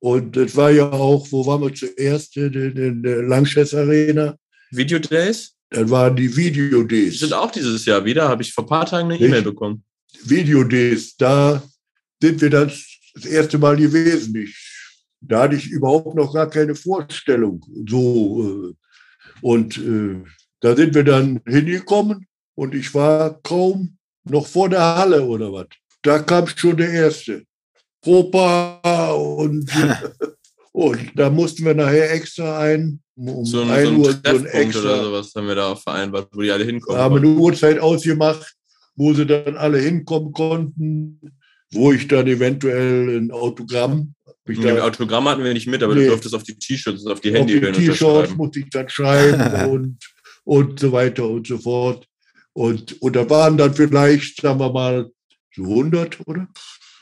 Und 0.00 0.36
das 0.36 0.54
war 0.56 0.70
ja 0.70 0.90
auch, 0.90 1.26
wo 1.30 1.46
waren 1.46 1.62
wir 1.62 1.74
zuerst? 1.74 2.36
In, 2.36 3.02
der 3.02 3.22
Langschess 3.22 3.74
Arena. 3.74 4.36
Video 4.70 4.98
Days 4.98 5.54
Dann 5.70 5.88
waren 5.90 6.16
die 6.16 6.28
die 6.28 6.36
Videodays. 6.36 7.20
sind 7.20 7.32
auch 7.32 7.50
dieses 7.50 7.84
Jahr 7.84 8.04
wieder, 8.04 8.28
habe 8.28 8.42
ich 8.42 8.52
vor 8.52 8.64
ein 8.64 8.68
paar 8.68 8.86
Tagen 8.86 9.10
eine? 9.10 9.20
E-Mail 9.20 9.42
bekommen. 9.42 9.84
Videodays, 10.24 11.16
da 11.16 11.62
sind 12.20 12.40
wir 12.40 12.50
dann 12.50 12.72
das 13.14 13.24
erste 13.24 13.58
Mal 13.58 13.76
gewesen. 13.76 14.36
Ich, 14.36 14.56
da 15.20 15.42
hatte 15.42 15.56
ich 15.56 15.70
überhaupt 15.70 16.14
noch 16.14 16.32
gar 16.32 16.50
keine 16.50 16.74
Vorstellung. 16.74 17.64
So, 17.86 18.72
äh, 18.72 18.74
und 19.40 19.78
äh, 19.78 20.22
da 20.64 20.74
sind 20.74 20.94
wir 20.94 21.04
dann 21.04 21.42
hingekommen 21.46 22.26
und 22.54 22.74
ich 22.74 22.94
war 22.94 23.38
kaum 23.42 23.98
noch 24.26 24.46
vor 24.46 24.70
der 24.70 24.80
Halle 24.96 25.22
oder 25.22 25.52
was. 25.52 25.66
Da 26.00 26.20
kam 26.20 26.46
schon 26.46 26.78
der 26.78 26.90
erste. 26.90 27.44
Propa 28.00 29.10
und, 29.12 29.70
und 30.72 31.12
da 31.16 31.28
mussten 31.28 31.66
wir 31.66 31.74
nachher 31.74 32.10
extra 32.14 32.60
ein, 32.60 32.98
um 33.14 33.44
So 33.44 33.60
ein, 33.60 33.68
so 33.68 33.74
ein 33.74 33.96
Uhr 33.96 34.12
so 34.12 34.18
ein 34.24 34.46
extra 34.46 34.80
oder 34.80 35.04
sowas 35.04 35.32
haben 35.36 35.48
wir 35.48 35.54
da 35.54 35.76
vereinbart, 35.76 36.28
wo 36.32 36.40
die 36.40 36.50
alle 36.50 36.64
hinkommen. 36.64 36.98
haben 36.98 37.16
eine 37.16 37.26
Uhrzeit 37.26 37.78
ausgemacht, 37.78 38.54
wo 38.96 39.12
sie 39.12 39.26
dann 39.26 39.58
alle 39.58 39.78
hinkommen 39.80 40.32
konnten, 40.32 41.20
wo 41.72 41.92
ich 41.92 42.08
dann 42.08 42.26
eventuell 42.26 43.18
ein 43.18 43.30
Autogramm, 43.30 44.14
ich 44.46 44.58
Nee, 44.58 44.74
da 44.76 44.84
Autogramm 44.84 45.28
hatten 45.28 45.44
wir 45.44 45.52
nicht 45.52 45.66
mit, 45.66 45.82
aber 45.82 45.94
Nee. 45.94 46.04
du 46.04 46.08
durftest 46.08 46.34
auf 46.34 46.42
die 46.42 46.56
T-Shirts, 46.56 47.06
auf 47.06 47.20
die 47.20 47.36
auf 47.36 47.46
die 47.46 47.60
T-Shirts 47.60 48.34
musste 48.34 48.60
ich 48.60 48.70
dann 48.70 48.88
schreiben 48.88 49.70
und, 49.70 50.13
und 50.44 50.78
so 50.80 50.92
weiter 50.92 51.28
und 51.28 51.46
so 51.46 51.58
fort. 51.58 52.06
Und, 52.52 53.00
und 53.02 53.16
da 53.16 53.28
waren 53.28 53.56
dann 53.56 53.74
vielleicht, 53.74 54.40
sagen 54.40 54.60
wir 54.60 54.72
mal, 54.72 55.10
so 55.54 55.62
100, 55.62 56.26
oder? 56.26 56.48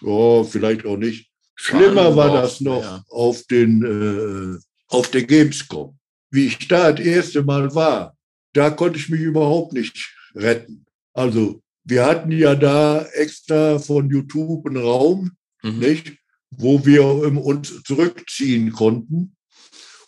Ja, 0.00 0.44
vielleicht 0.44 0.86
auch 0.86 0.96
nicht. 0.96 1.28
Schlimmer 1.54 2.16
war 2.16 2.32
das 2.32 2.60
noch 2.60 2.82
ja. 2.82 3.04
auf, 3.10 3.42
den, 3.44 3.82
äh, 3.84 4.58
auf 4.88 5.10
der 5.10 5.24
Gamescom. 5.24 5.98
Wie 6.30 6.46
ich 6.46 6.66
da 6.68 6.92
das 6.92 7.04
erste 7.04 7.42
Mal 7.42 7.74
war, 7.74 8.16
da 8.54 8.70
konnte 8.70 8.98
ich 8.98 9.08
mich 9.08 9.20
überhaupt 9.20 9.72
nicht 9.74 10.14
retten. 10.34 10.86
Also 11.12 11.62
wir 11.84 12.04
hatten 12.06 12.32
ja 12.32 12.54
da 12.54 13.04
extra 13.12 13.78
von 13.78 14.08
YouTube 14.08 14.66
einen 14.66 14.78
Raum, 14.78 15.32
Mhm. 15.62 15.78
nicht? 15.78 16.12
wo 16.58 16.84
wir 16.84 17.04
uns 17.06 17.82
zurückziehen 17.84 18.72
konnten. 18.72 19.36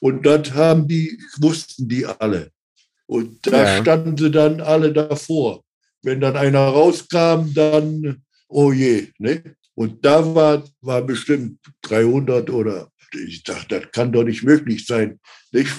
Und 0.01 0.27
das 0.27 0.53
haben 0.53 0.87
die, 0.87 1.19
wussten 1.39 1.89
die 1.89 2.05
alle. 2.05 2.51
Und 3.07 3.47
da 3.47 3.65
Ja. 3.77 3.83
standen 3.83 4.17
sie 4.17 4.31
dann 4.31 4.61
alle 4.61 4.93
davor. 4.93 5.63
Wenn 6.03 6.21
dann 6.21 6.37
einer 6.37 6.61
rauskam, 6.61 7.53
dann, 7.55 8.23
oh 8.49 8.73
je. 8.73 9.09
Ne? 9.19 9.57
Und 9.75 10.05
da 10.05 10.35
war, 10.35 10.65
war 10.81 11.03
bestimmt 11.03 11.59
300 11.83 12.51
oder, 12.51 12.91
ich 13.27 13.43
dachte, 13.43 13.81
das 13.81 13.91
kann 13.93 14.13
doch 14.13 14.25
nicht 14.25 14.43
möglich 14.43 14.87
sein. 14.87 15.21
Nicht? 15.53 15.73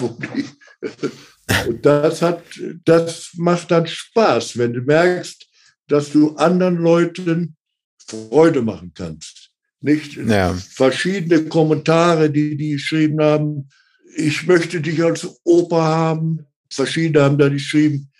Und 1.68 1.86
das 1.86 2.22
hat, 2.22 2.42
das 2.84 3.30
macht 3.36 3.70
dann 3.70 3.86
Spaß, 3.86 4.58
wenn 4.58 4.72
du 4.72 4.80
merkst, 4.80 5.46
dass 5.88 6.10
du 6.10 6.34
anderen 6.36 6.76
Leuten 6.76 7.56
Freude 8.04 8.62
machen 8.62 8.92
kannst. 8.94 9.50
Nicht? 9.80 10.16
Ja. 10.16 10.54
Verschiedene 10.54 11.44
Kommentare, 11.44 12.30
die 12.30 12.56
die 12.56 12.72
geschrieben 12.72 13.20
haben. 13.20 13.68
Ich 14.16 14.46
möchte 14.46 14.80
dich 14.80 15.02
als 15.04 15.28
Opa 15.44 15.82
haben. 15.84 16.46
Verschiedene 16.76 17.24
haben 17.24 17.38
dann 17.38 17.52
geschrieben, 17.52 18.10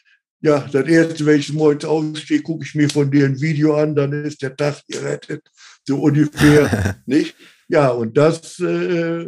ja, 0.41 0.61
das 0.71 0.87
erste, 0.87 1.27
wenn 1.27 1.41
ich 1.41 1.53
morgens 1.53 1.85
aufstehe, 1.85 2.43
gucke 2.43 2.65
ich 2.65 2.75
mir 2.75 2.89
von 2.91 3.11
dir 3.11 3.25
ein 3.25 3.41
Video 3.41 3.77
an, 3.77 3.95
dann 3.95 4.25
ist 4.25 4.43
der 4.43 4.57
Tag 4.57 4.83
gerettet. 4.89 5.43
So 5.87 6.01
ungefähr, 6.01 6.97
nicht? 7.07 7.35
Ja, 7.69 7.89
und 7.89 8.17
das 8.17 8.59
äh, 8.61 9.27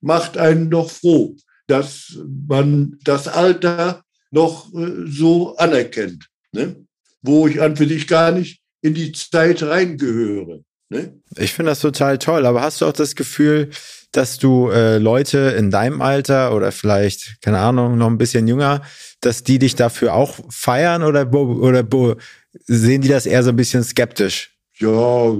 macht 0.00 0.36
einen 0.36 0.70
doch 0.70 0.90
froh. 0.90 1.36
dass 1.66 2.18
man 2.46 2.98
das 3.04 3.26
Alter 3.26 4.04
noch 4.30 4.72
äh, 4.74 5.06
so 5.06 5.56
anerkennt, 5.56 6.28
ne? 6.52 6.76
wo 7.22 7.48
ich 7.48 7.60
an 7.60 7.76
für 7.76 7.88
sich 7.88 8.06
gar 8.06 8.32
nicht 8.32 8.60
in 8.82 8.94
die 8.94 9.12
Zeit 9.12 9.62
reingehöre. 9.62 10.62
Ne? 10.90 11.20
Ich 11.36 11.54
finde 11.54 11.70
das 11.70 11.80
total 11.80 12.18
toll, 12.18 12.44
aber 12.44 12.60
hast 12.60 12.80
du 12.80 12.86
auch 12.86 12.92
das 12.92 13.14
Gefühl, 13.14 13.70
dass 14.16 14.38
du 14.38 14.70
äh, 14.70 14.98
Leute 14.98 15.38
in 15.58 15.70
deinem 15.70 16.00
Alter 16.00 16.54
oder 16.54 16.72
vielleicht, 16.72 17.40
keine 17.42 17.58
Ahnung, 17.58 17.98
noch 17.98 18.08
ein 18.08 18.18
bisschen 18.18 18.46
jünger, 18.46 18.82
dass 19.20 19.42
die 19.42 19.58
dich 19.58 19.74
dafür 19.74 20.14
auch 20.14 20.38
feiern 20.50 21.02
oder, 21.02 21.32
oder 21.32 22.16
sehen 22.66 23.02
die 23.02 23.08
das 23.08 23.26
eher 23.26 23.42
so 23.42 23.50
ein 23.50 23.56
bisschen 23.56 23.82
skeptisch? 23.82 24.56
Ja, 24.78 25.34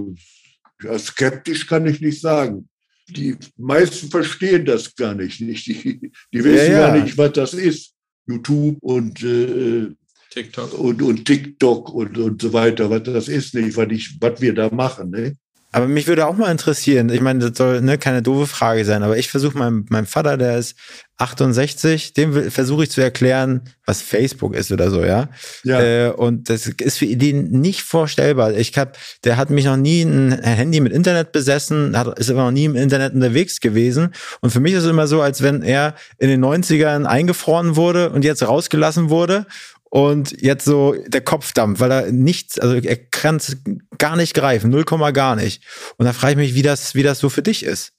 ja, 0.83 0.99
skeptisch 0.99 1.67
kann 1.67 1.87
ich 1.87 2.01
nicht 2.01 2.21
sagen. 2.21 2.69
Die 3.09 3.37
meisten 3.57 4.11
verstehen 4.11 4.65
das 4.65 4.95
gar 4.95 5.15
nicht. 5.15 5.41
nicht. 5.41 5.67
Die, 5.67 6.11
die 6.33 6.45
wissen 6.45 6.73
ja, 6.73 6.81
ja. 6.81 6.89
gar 6.89 6.97
nicht, 6.97 7.17
was 7.17 7.33
das 7.33 7.55
ist. 7.55 7.93
YouTube 8.27 8.79
und 8.81 9.23
äh, 9.23 9.89
TikTok 10.31 10.73
und, 10.75 11.03
und 11.03 11.25
TikTok 11.25 11.95
und, 11.95 12.19
und 12.19 12.43
so 12.43 12.53
weiter, 12.53 12.91
was 12.91 13.03
das 13.05 13.29
ist 13.29 13.55
nicht, 13.55 13.77
was, 13.77 13.89
ich, 13.91 14.17
was 14.21 14.41
wir 14.41 14.55
da 14.55 14.69
machen. 14.71 15.11
Ne? 15.11 15.37
Aber 15.75 15.89
mich 15.89 16.07
würde 16.07 16.27
auch 16.27 16.37
mal 16.37 16.53
interessieren, 16.53 17.09
ich 17.09 17.21
meine, 17.21 17.51
das 17.51 17.59
soll 17.59 17.81
ne, 17.81 17.99
keine 17.99 18.23
doofe 18.23 18.47
Frage 18.47 18.85
sein, 18.85 19.03
aber 19.03 19.19
ich 19.19 19.29
versuche 19.29 19.59
meinem, 19.59 19.87
meinem 19.89 20.07
Vater, 20.07 20.37
der 20.37 20.57
ist 20.57 20.77
68, 21.17 22.13
dem 22.13 22.51
versuche 22.51 22.85
ich 22.85 22.91
zu 22.91 23.01
erklären, 23.01 23.63
was 23.85 24.01
Facebook 24.01 24.55
ist 24.55 24.71
oder 24.71 24.91
so, 24.91 25.05
ja. 25.05 25.29
ja. 25.65 25.81
Äh, 25.81 26.11
und 26.11 26.49
das 26.49 26.67
ist 26.69 26.99
für 26.99 27.07
ihn 27.07 27.51
nicht 27.61 27.83
vorstellbar. 27.83 28.53
Ich 28.53 28.79
hab, 28.79 28.97
der 29.25 29.37
hat 29.37 29.51
mich 29.51 29.65
noch 29.65 29.77
nie 29.77 30.03
ein 30.03 30.41
Handy 30.43 30.79
mit 30.79 30.93
Internet 30.93 31.33
besessen, 31.33 31.99
hat, 31.99 32.19
ist 32.21 32.31
aber 32.31 32.45
noch 32.45 32.51
nie 32.53 32.67
im 32.67 32.77
Internet 32.77 33.13
unterwegs 33.13 33.59
gewesen. 33.59 34.11
Und 34.43 34.51
für 34.51 34.61
mich 34.61 34.75
ist 34.75 34.85
es 34.85 34.91
immer 34.91 35.09
so, 35.09 35.23
als 35.23 35.43
wenn 35.43 35.63
er 35.63 35.95
in 36.19 36.29
den 36.29 36.45
90ern 36.45 37.05
eingefroren 37.05 37.75
wurde 37.75 38.11
und 38.11 38.25
jetzt 38.25 38.47
rausgelassen 38.47 39.11
wurde 39.11 39.47
und 39.95 40.43
jetzt 40.43 40.65
so 40.65 40.97
der 41.07 41.21
Kopfdampf, 41.21 41.79
weil 41.79 41.93
er 41.93 42.11
nichts, 42.11 42.59
also 42.59 42.75
er 42.75 42.97
kann 42.97 43.37
es 43.37 43.59
gar 43.97 44.17
nicht 44.17 44.35
greifen, 44.35 44.69
null 44.69 44.83
Komma 44.83 45.13
gar 45.13 45.37
nicht. 45.37 45.63
Und 45.99 46.07
da 46.07 46.13
frage 46.13 46.33
ich 46.33 46.49
mich, 46.49 46.55
wie 46.57 46.63
das, 46.63 46.97
wie 46.97 47.05
das 47.05 47.21
so 47.21 47.29
für 47.29 47.43
dich 47.43 47.63
ist. 47.63 47.93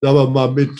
Sagen 0.00 0.16
wir 0.16 0.30
mal, 0.30 0.50
mit, 0.52 0.70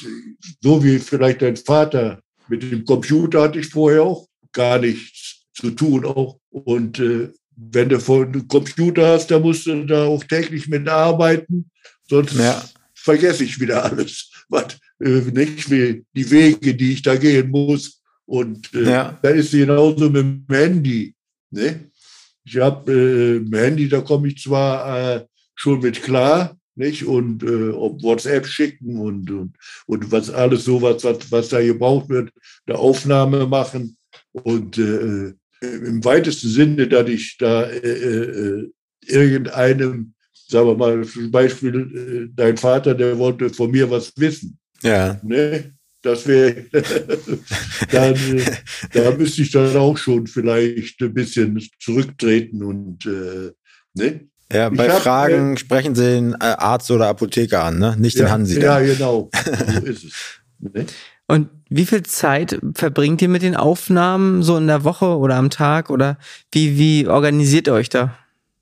so 0.62 0.82
wie 0.82 0.98
vielleicht 1.00 1.42
dein 1.42 1.58
Vater, 1.58 2.18
mit 2.48 2.62
dem 2.62 2.82
Computer 2.86 3.42
hatte 3.42 3.58
ich 3.58 3.66
vorher 3.66 4.04
auch 4.04 4.26
gar 4.54 4.78
nichts 4.78 5.44
zu 5.52 5.70
tun 5.70 6.06
auch. 6.06 6.40
Und 6.48 6.98
äh, 6.98 7.28
wenn 7.56 7.90
du 7.90 7.98
einen 7.98 8.48
Computer 8.48 9.08
hast, 9.08 9.30
da 9.30 9.38
musst 9.38 9.66
du 9.66 9.84
da 9.84 10.06
auch 10.06 10.24
täglich 10.24 10.66
mit 10.66 10.88
arbeiten, 10.88 11.70
sonst 12.08 12.38
ja. 12.38 12.64
vergesse 12.94 13.44
ich 13.44 13.60
wieder 13.60 13.84
alles. 13.84 14.30
Was, 14.48 14.78
äh, 14.98 15.10
nicht 15.10 15.70
wie 15.70 16.06
die 16.16 16.30
Wege, 16.30 16.74
die 16.74 16.94
ich 16.94 17.02
da 17.02 17.16
gehen 17.16 17.50
muss, 17.50 18.00
und 18.26 18.72
äh, 18.74 18.90
ja. 18.90 19.18
da 19.22 19.28
ist 19.30 19.50
genauso 19.52 20.10
mit 20.10 20.22
dem 20.22 20.46
Handy. 20.48 21.14
Ne? 21.50 21.90
Ich 22.44 22.56
habe 22.56 22.92
äh, 22.92 23.36
im 23.36 23.52
Handy, 23.52 23.88
da 23.88 24.00
komme 24.00 24.28
ich 24.28 24.42
zwar 24.42 25.16
äh, 25.16 25.26
schon 25.54 25.80
mit 25.80 26.02
klar, 26.02 26.56
nicht? 26.76 27.04
Und 27.04 27.42
äh, 27.42 27.70
ob 27.70 28.02
WhatsApp 28.02 28.46
schicken 28.46 28.98
und, 28.98 29.30
und, 29.30 29.56
und 29.86 30.12
was 30.12 30.30
alles 30.30 30.64
so, 30.64 30.82
was, 30.82 31.04
was, 31.04 31.48
da 31.48 31.62
gebraucht 31.62 32.08
wird, 32.08 32.30
eine 32.66 32.78
Aufnahme 32.78 33.46
machen. 33.46 33.96
Und 34.32 34.78
äh, 34.78 35.32
im 35.60 36.04
weitesten 36.04 36.48
Sinne, 36.48 36.88
dass 36.88 37.08
ich 37.08 37.36
da 37.38 37.64
äh, 37.64 37.78
äh, 37.78 38.70
irgendeinem, 39.06 40.14
sagen 40.48 40.68
wir 40.68 40.76
mal, 40.76 41.04
zum 41.04 41.30
Beispiel 41.30 42.28
äh, 42.28 42.32
dein 42.34 42.56
Vater, 42.56 42.94
der 42.94 43.18
wollte 43.18 43.50
von 43.50 43.70
mir 43.70 43.90
was 43.90 44.12
wissen. 44.16 44.58
Ja. 44.82 45.20
Ne? 45.22 45.74
Das 46.04 46.26
wäre, 46.26 46.66
dann, 47.90 48.16
da 48.92 49.10
müsste 49.12 49.42
ich 49.42 49.50
dann 49.50 49.74
auch 49.76 49.96
schon 49.96 50.26
vielleicht 50.26 51.00
ein 51.00 51.14
bisschen 51.14 51.60
zurücktreten 51.80 52.62
und, 52.62 53.06
äh, 53.06 53.52
ne? 53.94 54.28
Ja, 54.52 54.68
bei 54.68 54.90
hab, 54.90 55.00
Fragen 55.00 55.54
äh, 55.54 55.56
sprechen 55.56 55.94
Sie 55.94 56.04
den 56.04 56.32
äh, 56.34 56.44
Arzt 56.44 56.90
oder 56.90 57.08
Apotheker 57.08 57.64
an, 57.64 57.78
ne? 57.78 57.96
Nicht 57.98 58.18
ja, 58.18 58.26
den 58.26 58.32
Hansi. 58.32 58.60
Ja, 58.60 58.78
genau. 58.80 59.30
So 59.32 59.50
ist 59.84 60.04
es. 60.04 60.12
Ne? 60.60 60.86
Und 61.26 61.48
wie 61.70 61.86
viel 61.86 62.02
Zeit 62.02 62.60
verbringt 62.74 63.22
ihr 63.22 63.30
mit 63.30 63.40
den 63.40 63.56
Aufnahmen 63.56 64.42
so 64.42 64.58
in 64.58 64.66
der 64.66 64.84
Woche 64.84 65.16
oder 65.16 65.36
am 65.36 65.48
Tag 65.48 65.88
oder 65.88 66.18
wie, 66.52 66.78
wie 66.78 67.08
organisiert 67.08 67.66
ihr 67.66 67.72
euch 67.72 67.88
da? 67.88 68.18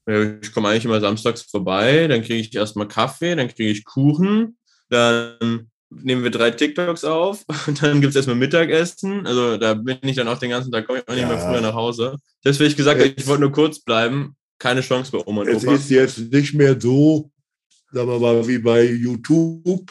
Ich 0.07 0.52
komme 0.52 0.68
eigentlich 0.68 0.85
immer 0.85 1.00
samstags 1.00 1.42
vorbei, 1.42 2.07
dann 2.07 2.22
kriege 2.22 2.37
ich 2.37 2.55
erstmal 2.55 2.87
Kaffee, 2.87 3.35
dann 3.35 3.48
kriege 3.48 3.70
ich 3.70 3.85
Kuchen, 3.85 4.57
dann 4.88 5.71
nehmen 6.02 6.22
wir 6.22 6.31
drei 6.31 6.50
TikToks 6.50 7.05
auf 7.05 7.44
und 7.66 7.83
dann 7.83 8.00
gibt 8.00 8.11
es 8.11 8.16
erstmal 8.16 8.37
Mittagessen. 8.37 9.26
Also 9.26 9.57
da 9.57 9.74
bin 9.74 9.98
ich 10.02 10.16
dann 10.16 10.28
auch 10.28 10.38
den 10.38 10.50
ganzen 10.50 10.72
Tag, 10.72 10.87
komme 10.87 11.00
ich 11.00 11.09
auch 11.09 11.14
nicht 11.14 11.22
ja. 11.22 11.28
mehr 11.28 11.38
früher 11.38 11.61
nach 11.61 11.74
Hause. 11.74 12.16
Deswegen 12.44 12.70
ich 12.70 12.76
gesagt, 12.76 13.00
ich 13.00 13.26
wollte 13.26 13.42
nur 13.42 13.52
kurz 13.52 13.81
bleiben. 13.81 14.37
Keine 14.59 14.81
Chance 14.81 15.11
bei 15.11 15.18
Oma 15.26 15.42
und 15.42 15.48
Es 15.48 15.64
Opa. 15.64 15.74
ist 15.74 15.90
jetzt 15.90 16.18
nicht 16.33 16.55
mehr 16.55 16.81
so, 16.81 17.31
sagen 17.90 18.09
wir 18.09 18.18
mal, 18.18 18.46
wie 18.46 18.59
bei 18.59 18.85
YouTube. 18.85 19.90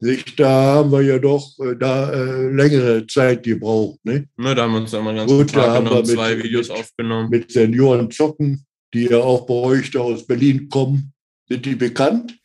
Nicht, 0.00 0.38
da 0.38 0.50
haben 0.50 0.92
wir 0.92 1.02
ja 1.02 1.18
doch 1.18 1.58
äh, 1.58 1.74
da 1.74 2.12
äh, 2.12 2.50
längere 2.50 3.06
Zeit 3.06 3.42
gebraucht. 3.42 3.98
Ne? 4.04 4.28
Ja, 4.38 4.54
da 4.54 4.62
haben 4.62 4.72
wir 4.72 4.80
uns 4.80 4.90
dann 4.90 5.04
mal 5.04 5.14
ganz 5.14 5.30
Gut, 5.30 5.52
Tag 5.52 5.68
haben 5.68 5.86
wir 5.86 5.96
mit, 5.96 6.06
zwei 6.06 6.42
Videos 6.42 6.68
mit, 6.68 6.78
aufgenommen. 6.78 7.30
Mit 7.30 7.50
Senioren 7.50 8.10
Zocken, 8.10 8.66
die 8.92 9.04
ja 9.04 9.18
auch 9.18 9.46
bei 9.46 9.54
euch 9.54 9.90
da 9.90 10.00
aus 10.00 10.26
Berlin 10.26 10.68
kommen. 10.68 11.12
Sind 11.48 11.64
die 11.64 11.76
bekannt? 11.76 12.36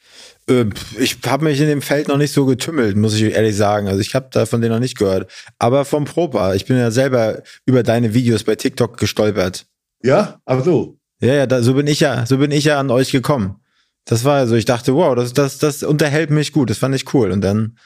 Äh, 0.51 0.69
ich 0.99 1.17
habe 1.25 1.45
mich 1.45 1.59
in 1.59 1.67
dem 1.67 1.81
Feld 1.81 2.07
noch 2.07 2.17
nicht 2.17 2.33
so 2.33 2.45
getümmelt, 2.45 2.95
muss 2.97 3.15
ich 3.15 3.33
ehrlich 3.33 3.55
sagen. 3.55 3.87
Also 3.87 3.99
ich 3.99 4.13
habe 4.13 4.27
da 4.31 4.45
von 4.45 4.61
denen 4.61 4.73
noch 4.73 4.79
nicht 4.79 4.97
gehört. 4.97 5.31
Aber 5.57 5.85
vom 5.85 6.05
Propa, 6.05 6.53
ich 6.53 6.65
bin 6.65 6.77
ja 6.77 6.91
selber 6.91 7.41
über 7.65 7.83
deine 7.83 8.13
Videos 8.13 8.43
bei 8.43 8.55
TikTok 8.55 8.97
gestolpert. 8.97 9.65
Ja, 10.03 10.39
ach 10.45 10.63
so. 10.63 10.97
Ja, 11.21 11.33
ja, 11.33 11.45
da, 11.45 11.61
so 11.61 11.75
bin 11.75 11.87
ich 11.87 11.99
ja, 11.99 12.25
so 12.25 12.37
bin 12.37 12.51
ich 12.51 12.65
ja 12.65 12.79
an 12.79 12.89
euch 12.89 13.11
gekommen. 13.11 13.57
Das 14.05 14.23
war 14.23 14.37
also, 14.37 14.55
ich 14.55 14.65
dachte, 14.65 14.95
wow, 14.95 15.15
das, 15.15 15.33
das, 15.33 15.59
das 15.59 15.83
unterhält 15.83 16.31
mich 16.31 16.51
gut, 16.51 16.71
das 16.71 16.79
fand 16.79 16.95
ich 16.95 17.13
cool. 17.13 17.31
Und 17.31 17.41
dann 17.41 17.77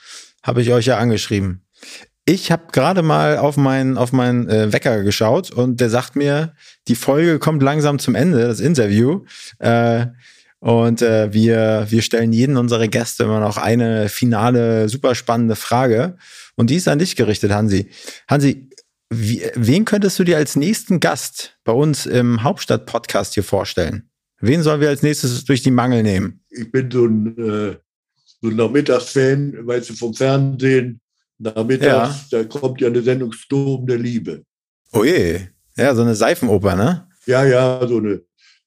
habe 0.41 0.62
ich 0.62 0.71
euch 0.71 0.86
ja 0.86 0.97
angeschrieben. 0.97 1.65
Ich 2.23 2.51
habe 2.51 2.63
gerade 2.71 3.04
mal 3.04 3.38
auf 3.38 3.58
meinen 3.58 3.97
auf 3.97 4.12
meinen 4.12 4.49
äh, 4.49 4.73
Wecker 4.73 5.04
geschaut 5.04 5.51
und 5.51 5.80
der 5.80 5.91
sagt 5.91 6.15
mir, 6.15 6.54
die 6.88 6.95
Folge 6.95 7.38
kommt 7.38 7.62
langsam 7.62 7.99
zum 7.99 8.15
Ende, 8.15 8.47
das 8.47 8.60
Interview. 8.60 9.25
Äh, 9.60 10.08
und 10.65 11.04
äh, 11.04 11.32
wir, 11.32 11.86
wir 11.89 12.01
stellen 12.01 12.34
jeden 12.34 12.58
unserer 12.58 12.88
Gäste 12.88 13.25
immer 13.25 13.39
noch 13.39 13.58
eine 13.58 14.10
finale, 14.10 14.89
super 14.89 15.13
spannende 15.13 15.56
Frage. 15.56 16.17
Und 16.56 16.71
die 16.71 16.78
ist 16.78 16.88
an 16.88 16.97
dich 16.97 17.15
gerichtet, 17.15 17.51
Hansi. 17.51 17.91
Hansi, 18.28 18.71
wie, 19.12 19.43
wen 19.54 19.86
könntest 19.86 20.17
du 20.17 20.23
dir 20.23 20.38
als 20.38 20.56
nächsten 20.56 20.99
Gast 20.99 21.60
bei 21.65 21.71
uns 21.71 22.08
im 22.08 22.41
Hauptstadt-Podcast 22.41 23.36
hier 23.36 23.43
vorstellen? 23.43 24.10
Wen 24.39 24.63
sollen 24.63 24.82
wir 24.82 24.89
als 24.89 25.04
nächstes 25.04 25.45
durch 25.45 25.62
die 25.62 25.69
Mangel 25.69 26.01
nehmen? 26.01 26.43
Ich 26.49 26.71
bin 26.71 26.89
so 26.89 27.06
ein, 27.06 27.38
äh, 27.38 27.75
so 28.41 28.49
ein 28.49 28.56
Nachmittagsfan, 28.56 29.67
weißt 29.67 29.91
du, 29.91 29.93
vom 29.93 30.15
Fernsehen. 30.15 30.99
Nachmittags, 31.38 32.32
ja. 32.32 32.41
da 32.41 32.43
kommt 32.45 32.82
ja 32.82 32.88
eine 32.88 33.04
Sendung 33.04 33.34
Sturm 33.34 33.86
der 33.86 33.99
Liebe. 33.99 34.41
Oh 34.93 35.04
je. 35.04 35.41
Ja, 35.78 35.93
so 35.93 36.01
eine 36.01 36.15
Seifenoper, 36.15 36.75
ne? 36.75 37.08
Ja, 37.28 37.45
ja, 37.45 37.86
so 37.86 37.97
eine. 37.97 38.23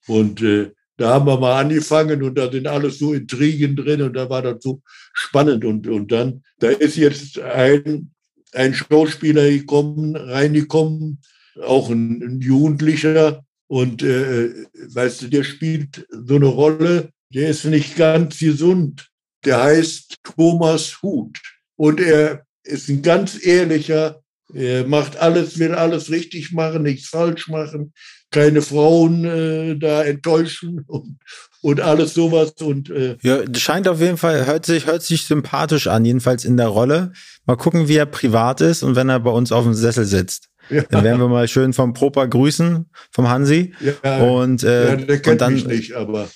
Und 0.06 0.40
äh, 0.42 0.70
da 0.98 1.11
haben 1.11 1.26
wir 1.26 1.38
mal 1.38 1.61
angefangen 1.61 2.24
und 2.24 2.34
da 2.37 2.50
sind 2.50 2.66
alles 2.66 2.98
so 2.98 3.14
Intrigen 3.14 3.76
drin 3.76 4.02
und 4.02 4.14
da 4.14 4.28
war 4.28 4.42
das 4.42 4.56
so 4.61 4.82
spannend. 5.14 5.64
Und, 5.64 5.87
und 5.87 6.11
dann, 6.11 6.42
da 6.58 6.70
ist 6.70 6.96
jetzt 6.96 7.38
ein, 7.38 8.11
ein 8.52 8.74
Schauspieler 8.74 9.48
gekommen, 9.48 10.16
reingekommen, 10.16 11.22
auch 11.64 11.88
ein, 11.90 12.20
ein 12.22 12.40
Jugendlicher. 12.40 13.44
Und 13.68 14.02
äh, 14.02 14.50
weißt 14.88 15.22
du, 15.22 15.28
der 15.28 15.44
spielt 15.44 16.04
so 16.11 16.34
eine 16.34 16.46
Rolle, 16.46 17.11
der 17.32 17.50
ist 17.50 17.64
nicht 17.64 17.94
ganz 17.94 18.40
gesund. 18.40 19.08
Der 19.44 19.62
heißt 19.62 20.16
Thomas 20.24 21.00
Huth. 21.00 21.38
Und 21.76 22.00
er 22.00 22.44
ist 22.64 22.88
ein 22.88 23.02
ganz 23.02 23.46
ehrlicher, 23.46 24.20
er 24.52 24.84
macht 24.84 25.16
alles, 25.16 25.61
will 25.61 25.74
alles 25.74 26.11
richtig 26.11 26.50
machen, 26.50 26.82
nichts 26.82 27.08
falsch 27.08 27.46
machen 27.46 27.92
keine 28.30 28.62
Frauen 28.62 29.24
äh, 29.24 29.76
da 29.76 30.02
enttäuschen 30.02 30.84
und, 30.86 31.18
und 31.62 31.80
alles 31.80 32.14
sowas. 32.14 32.54
Und, 32.60 32.90
äh, 32.90 33.16
ja, 33.22 33.40
scheint 33.56 33.88
auf 33.88 34.00
jeden 34.00 34.16
Fall, 34.18 34.46
hört 34.46 34.66
sich, 34.66 34.86
hört 34.86 35.02
sich 35.02 35.24
sympathisch 35.24 35.86
an, 35.86 36.04
jedenfalls 36.04 36.44
in 36.44 36.56
der 36.56 36.68
Rolle. 36.68 37.12
Mal 37.46 37.56
gucken, 37.56 37.88
wie 37.88 37.96
er 37.96 38.06
privat 38.06 38.60
ist 38.60 38.82
und 38.82 38.96
wenn 38.96 39.08
er 39.08 39.20
bei 39.20 39.30
uns 39.30 39.52
auf 39.52 39.64
dem 39.64 39.74
Sessel 39.74 40.04
sitzt. 40.04 40.48
Ja. 40.70 40.82
Dann 40.90 41.02
werden 41.02 41.18
wir 41.18 41.28
mal 41.28 41.48
schön 41.48 41.72
vom 41.72 41.94
Propa 41.94 42.26
grüßen, 42.26 42.90
vom 43.10 43.28
Hansi. 43.30 43.72
Ja, 43.80 44.18
und, 44.18 44.62
äh, 44.64 44.88
ja, 44.88 44.96
der 44.96 45.06
kennt 45.20 45.26
und 45.26 45.40
dann, 45.40 45.54
mich 45.54 45.66
nicht, 45.66 45.94
aber. 45.94 46.28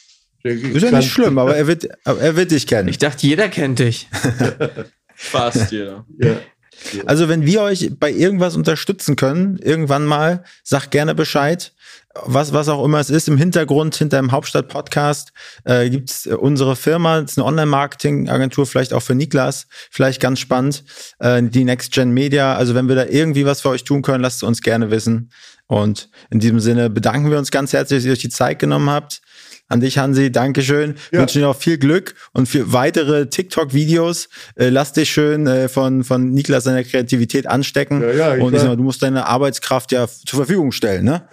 Ist 0.43 0.83
ja 0.83 0.91
nicht 0.91 1.11
schlimm, 1.11 1.37
aber 1.37 1.55
er 1.55 1.67
wird, 1.67 1.87
er 2.07 2.35
wird 2.35 2.51
dich 2.51 2.67
kennen. 2.67 2.89
Ich 2.89 2.97
dachte, 2.97 3.27
jeder 3.27 3.51
kennt 3.51 3.81
dich. 3.81 4.09
Fast 5.15 5.71
jeder. 5.71 6.07
Ja. 6.19 6.37
Also 7.07 7.29
wenn 7.29 7.47
wir 7.47 7.63
euch 7.63 7.91
bei 7.99 8.11
irgendwas 8.11 8.57
unterstützen 8.57 9.17
können, 9.17 9.59
irgendwann 9.59 10.05
mal, 10.05 10.45
sagt 10.63 10.91
gerne 10.91 11.15
Bescheid. 11.15 11.73
was, 12.15 12.53
was 12.53 12.69
auch 12.69 12.85
immer 12.85 13.01
es 13.01 13.11
ist, 13.11 13.29
im 13.29 13.39
Hintergrund, 13.39 13.97
hinter 13.97 14.19
dem 14.19 14.33
Hauptstadt-Podcast, 14.33 15.33
äh, 15.65 15.89
gibt's 15.89 16.27
äh, 16.27 16.35
unsere 16.35 16.77
Firma, 16.77 17.21
das 17.23 17.33
ist 17.33 17.39
eine 17.39 17.47
Online-Marketing-Agentur, 17.47 18.67
vielleicht 18.67 18.93
auch 18.93 19.03
für 19.03 19.15
Niklas, 19.15 19.67
vielleicht 19.91 20.21
ganz 20.21 20.39
spannend, 20.39 20.85
äh, 21.21 21.43
die 21.43 21.65
Next 21.65 21.93
Gen 21.93 22.13
Media. 22.13 22.55
Also 22.55 22.75
wenn 22.75 22.89
wir 22.89 22.97
da 22.97 23.07
irgendwie 23.07 23.47
was 23.47 23.63
für 23.63 23.71
euch 23.71 23.85
tun 23.85 24.03
können, 24.03 24.23
lasst 24.23 24.37
es 24.37 24.43
uns 24.43 24.61
gerne 24.61 24.91
wissen. 24.91 25.31
Und 25.67 26.11
in 26.31 26.39
diesem 26.39 26.61
Sinne 26.61 26.91
bedanken 26.91 27.31
wir 27.31 27.39
uns 27.39 27.51
ganz 27.51 27.73
herzlich, 27.73 28.01
dass 28.01 28.05
ihr 28.05 28.13
euch 28.13 28.19
die 28.19 28.29
Zeit 28.29 28.59
genommen 28.59 28.91
habt. 28.91 29.23
An 29.69 29.81
dich, 29.81 29.97
Hansi, 29.97 30.31
Dankeschön. 30.31 30.97
Ja. 31.13 31.21
Wünsche 31.21 31.39
dir 31.39 31.47
noch 31.47 31.57
viel 31.57 31.79
Glück 31.79 32.15
und 32.33 32.47
für 32.47 32.73
weitere 32.73 33.27
TikTok-Videos. 33.27 34.29
Äh, 34.55 34.69
lass 34.69 34.93
dich 34.93 35.11
schön 35.11 35.47
äh, 35.47 35.69
von, 35.69 36.05
von 36.05 36.31
Niklas 36.33 36.65
seiner 36.65 36.85
Kreativität 36.85 37.47
anstecken. 37.47 38.03
Ja, 38.03 38.13
ja, 38.13 38.37
ich 38.37 38.43
und 38.43 38.53
ich 38.53 38.61
sag 38.61 38.69
mal, 38.69 38.77
du 38.77 38.83
musst 38.83 39.03
deine 39.03 39.27
Arbeitskraft 39.27 39.93
ja 39.93 40.07
zur 40.07 40.39
Verfügung 40.39 40.73
stellen, 40.73 41.05
ne? 41.05 41.27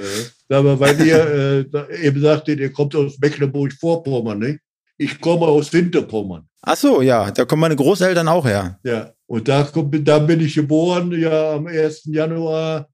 Aber 0.47 0.79
weil 0.79 0.99
ihr 1.05 1.67
äh, 1.73 2.07
eben 2.07 2.21
sagtet, 2.21 2.59
ihr 2.59 2.71
kommt 2.71 2.95
aus 2.95 3.19
Mecklenburg-Vorpommern, 3.19 4.39
nicht? 4.39 4.59
Ich 4.97 5.19
komme 5.19 5.45
aus 5.45 5.69
Hinterpommern. 5.69 6.47
Ach 6.61 6.75
so, 6.75 7.01
ja, 7.01 7.31
da 7.31 7.45
kommen 7.45 7.61
meine 7.61 7.75
Großeltern 7.75 8.27
auch 8.27 8.45
her. 8.45 8.79
Ja, 8.83 9.13
und 9.27 9.47
da, 9.47 9.63
kommt, 9.63 10.07
da 10.07 10.19
bin 10.19 10.41
ich 10.41 10.55
geboren, 10.55 11.11
ja, 11.11 11.53
am 11.53 11.67
1. 11.67 12.03
Januar 12.05 12.89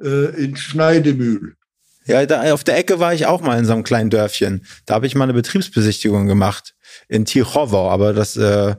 äh, 0.00 0.44
in 0.44 0.56
Schneidemühl. 0.56 1.56
Ja, 2.06 2.26
da 2.26 2.52
auf 2.52 2.64
der 2.64 2.76
Ecke 2.76 2.98
war 2.98 3.14
ich 3.14 3.26
auch 3.26 3.40
mal 3.40 3.58
in 3.58 3.64
so 3.64 3.72
einem 3.72 3.84
kleinen 3.84 4.10
Dörfchen. 4.10 4.66
Da 4.86 4.94
habe 4.94 5.06
ich 5.06 5.14
mal 5.14 5.24
eine 5.24 5.34
Betriebsbesichtigung 5.34 6.26
gemacht 6.26 6.74
in 7.08 7.24
Tirchowo, 7.24 7.88
aber 7.88 8.12
das 8.12 8.36
äh, 8.36 8.74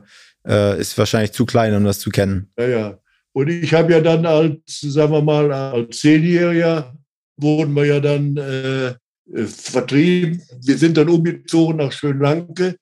äh, 0.46 0.80
ist 0.80 0.96
wahrscheinlich 0.98 1.32
zu 1.32 1.46
klein, 1.46 1.74
um 1.74 1.84
das 1.84 1.98
zu 1.98 2.10
kennen. 2.10 2.50
Ja, 2.58 2.66
ja. 2.66 2.98
Und 3.32 3.48
ich 3.48 3.74
habe 3.74 3.92
ja 3.92 4.00
dann 4.00 4.26
als, 4.26 4.80
sagen 4.80 5.12
wir 5.12 5.22
mal, 5.22 5.52
als 5.52 5.98
Zehnjähriger 5.98 6.94
wurden 7.36 7.74
wir 7.74 7.84
ja 7.86 8.00
dann 8.00 8.36
äh, 8.36 8.88
äh, 9.32 9.46
vertrieben. 9.46 10.42
Wir 10.62 10.78
sind 10.78 10.96
dann 10.96 11.08
umgezogen 11.08 11.78
nach 11.78 11.92
Schönlanke. 11.92 12.76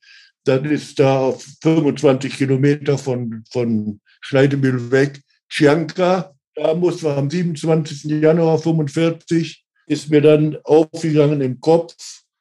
Dann 0.45 0.65
ist 0.65 0.99
da 0.99 1.21
auf 1.21 1.47
25 1.63 2.37
Kilometer 2.37 2.99
von, 2.99 3.45
von 3.51 4.01
Schneidemühl 4.21 4.91
weg 4.91 5.21
Chianca. 5.49 6.35
Da 6.55 6.75
mussten 6.75 7.07
wir 7.07 7.17
am 7.17 7.31
27. 7.31 8.05
Januar 8.05 8.59
45 8.59 9.62
ist 9.93 10.11
mir 10.11 10.21
dann 10.21 10.57
aufgegangen 10.65 11.41
im 11.41 11.61
Kopf, 11.61 11.95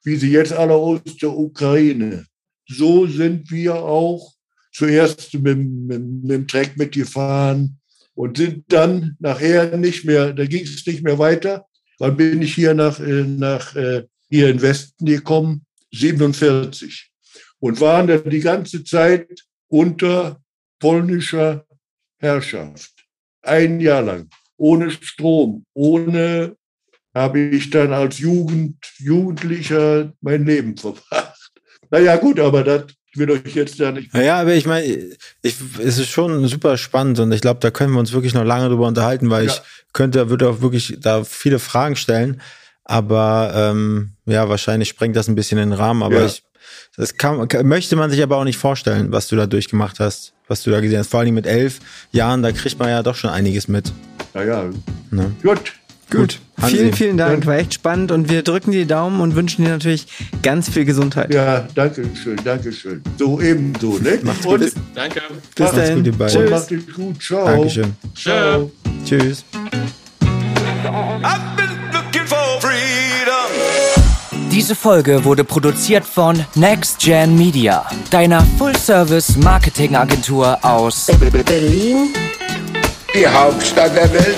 wie 0.04 0.16
sie 0.16 0.30
jetzt 0.30 0.52
alle 0.52 0.74
aus 0.74 1.00
der 1.20 1.30
Ukraine. 1.30 2.26
So 2.66 3.06
sind 3.06 3.50
wir 3.50 3.76
auch 3.76 4.32
zuerst 4.72 5.34
mit, 5.34 5.58
mit, 5.58 6.02
mit 6.02 6.30
dem 6.30 6.48
Treck 6.48 6.76
mitgefahren 6.76 7.78
und 8.14 8.38
sind 8.38 8.64
dann 8.68 9.16
nachher 9.20 9.76
nicht 9.76 10.04
mehr, 10.04 10.32
da 10.32 10.46
ging 10.46 10.64
es 10.64 10.86
nicht 10.86 11.02
mehr 11.02 11.18
weiter. 11.18 11.66
Dann 11.98 12.16
bin 12.16 12.42
ich 12.42 12.54
hier 12.54 12.74
nach, 12.74 12.98
äh, 12.98 13.24
nach 13.24 13.76
äh, 13.76 14.04
hier 14.28 14.48
in 14.48 14.62
Westen 14.62 15.06
gekommen, 15.06 15.66
47. 15.92 17.10
Und 17.60 17.80
waren 17.80 18.08
dann 18.08 18.28
die 18.28 18.40
ganze 18.40 18.82
Zeit 18.82 19.28
unter 19.68 20.42
polnischer 20.80 21.64
Herrschaft. 22.18 22.92
Ein 23.42 23.78
Jahr 23.78 24.02
lang. 24.02 24.28
Ohne 24.56 24.90
Strom, 24.90 25.64
ohne 25.74 26.56
habe 27.14 27.38
ich 27.40 27.70
dann 27.70 27.92
als 27.92 28.18
Jugend, 28.18 28.76
Jugendlicher 28.98 30.12
mein 30.20 30.44
Leben 30.46 30.76
verbracht. 30.78 31.50
Naja, 31.90 32.16
gut, 32.16 32.40
aber 32.40 32.62
das 32.64 32.84
will 33.14 33.30
euch 33.30 33.54
jetzt 33.54 33.78
ja 33.78 33.92
nicht. 33.92 34.12
Naja, 34.14 34.40
aber 34.40 34.54
ich 34.54 34.64
meine, 34.66 34.86
ich, 34.86 35.56
es 35.78 35.98
ist 35.98 36.08
schon 36.08 36.46
super 36.48 36.78
spannend 36.78 37.18
und 37.20 37.30
ich 37.32 37.42
glaube, 37.42 37.60
da 37.60 37.70
können 37.70 37.92
wir 37.92 38.00
uns 38.00 38.12
wirklich 38.12 38.32
noch 38.32 38.44
lange 38.44 38.68
drüber 38.70 38.86
unterhalten, 38.86 39.28
weil 39.28 39.44
Ja. 39.46 39.52
ich 39.52 39.62
könnte, 39.92 40.30
würde 40.30 40.48
auch 40.48 40.60
wirklich 40.62 40.96
da 41.00 41.22
viele 41.24 41.58
Fragen 41.58 41.96
stellen. 41.96 42.40
Aber 42.84 43.52
ähm, 43.54 44.12
ja, 44.26 44.48
wahrscheinlich 44.48 44.88
sprengt 44.88 45.14
das 45.16 45.28
ein 45.28 45.34
bisschen 45.34 45.58
den 45.58 45.72
Rahmen. 45.72 46.02
Aber 46.02 46.20
Ja. 46.20 46.26
ich, 46.26 46.42
das 46.96 47.16
kann, 47.16 47.46
möchte 47.64 47.96
man 47.96 48.10
sich 48.10 48.22
aber 48.22 48.38
auch 48.38 48.44
nicht 48.44 48.56
vorstellen, 48.58 49.12
was 49.12 49.28
du 49.28 49.36
da 49.36 49.46
durchgemacht 49.46 50.00
hast, 50.00 50.32
was 50.48 50.62
du 50.62 50.70
da 50.70 50.80
gesehen 50.80 50.98
hast. 50.98 51.10
Vor 51.10 51.20
allem 51.20 51.34
mit 51.34 51.46
elf 51.46 51.80
Jahren, 52.12 52.42
da 52.42 52.50
kriegt 52.52 52.78
man 52.78 52.88
ja 52.88 53.02
doch 53.02 53.14
schon 53.14 53.30
einiges 53.30 53.68
mit. 53.68 53.92
Naja, 54.34 54.70
Ne? 55.10 55.32
gut. 55.42 55.74
Gut. 56.10 56.40
Hansi. 56.62 56.76
Vielen, 56.76 56.92
vielen 56.94 57.16
Dank. 57.16 57.44
War 57.46 57.56
echt 57.58 57.74
spannend 57.74 58.12
und 58.12 58.28
wir 58.30 58.42
drücken 58.42 58.70
dir 58.72 58.80
die 58.80 58.86
Daumen 58.86 59.20
und 59.20 59.34
wünschen 59.34 59.64
dir 59.64 59.70
natürlich 59.72 60.06
ganz 60.42 60.68
viel 60.68 60.84
Gesundheit. 60.84 61.32
Ja, 61.34 61.66
danke 61.74 62.04
schön, 62.22 62.36
danke 62.44 62.72
schön. 62.72 63.02
So 63.18 63.40
ebenso, 63.40 63.98
ne? 63.98 64.18
Macht's 64.22 64.44
gut. 64.44 64.72
Danke. 64.94 65.20
Bis 65.54 65.64
Macht's 65.64 65.76
dahin. 65.76 65.94
gut, 65.96 66.06
ihr 66.06 66.12
beiden. 66.12 66.40
Tschüss. 66.40 66.50
macht 66.50 66.72
es 66.72 66.94
gut. 66.94 67.22
Ciao. 67.22 67.44
Dankeschön. 67.46 67.92
Ciao. 68.14 68.70
Tschüss. 69.04 69.44
I've 70.84 71.56
been 71.56 71.70
looking 71.92 72.26
for 72.26 72.60
freedom. 72.60 73.50
Diese 74.50 74.74
Folge 74.74 75.24
wurde 75.24 75.44
produziert 75.44 76.04
von 76.04 76.44
Next 76.54 76.98
Gen 76.98 77.38
Media, 77.38 77.86
deiner 78.10 78.44
Full-Service-Marketing-Agentur 78.58 80.58
aus 80.62 81.06
Berlin, 81.46 82.08
die 83.14 83.26
Hauptstadt 83.26 83.96
der 83.96 84.12
Welt. 84.12 84.36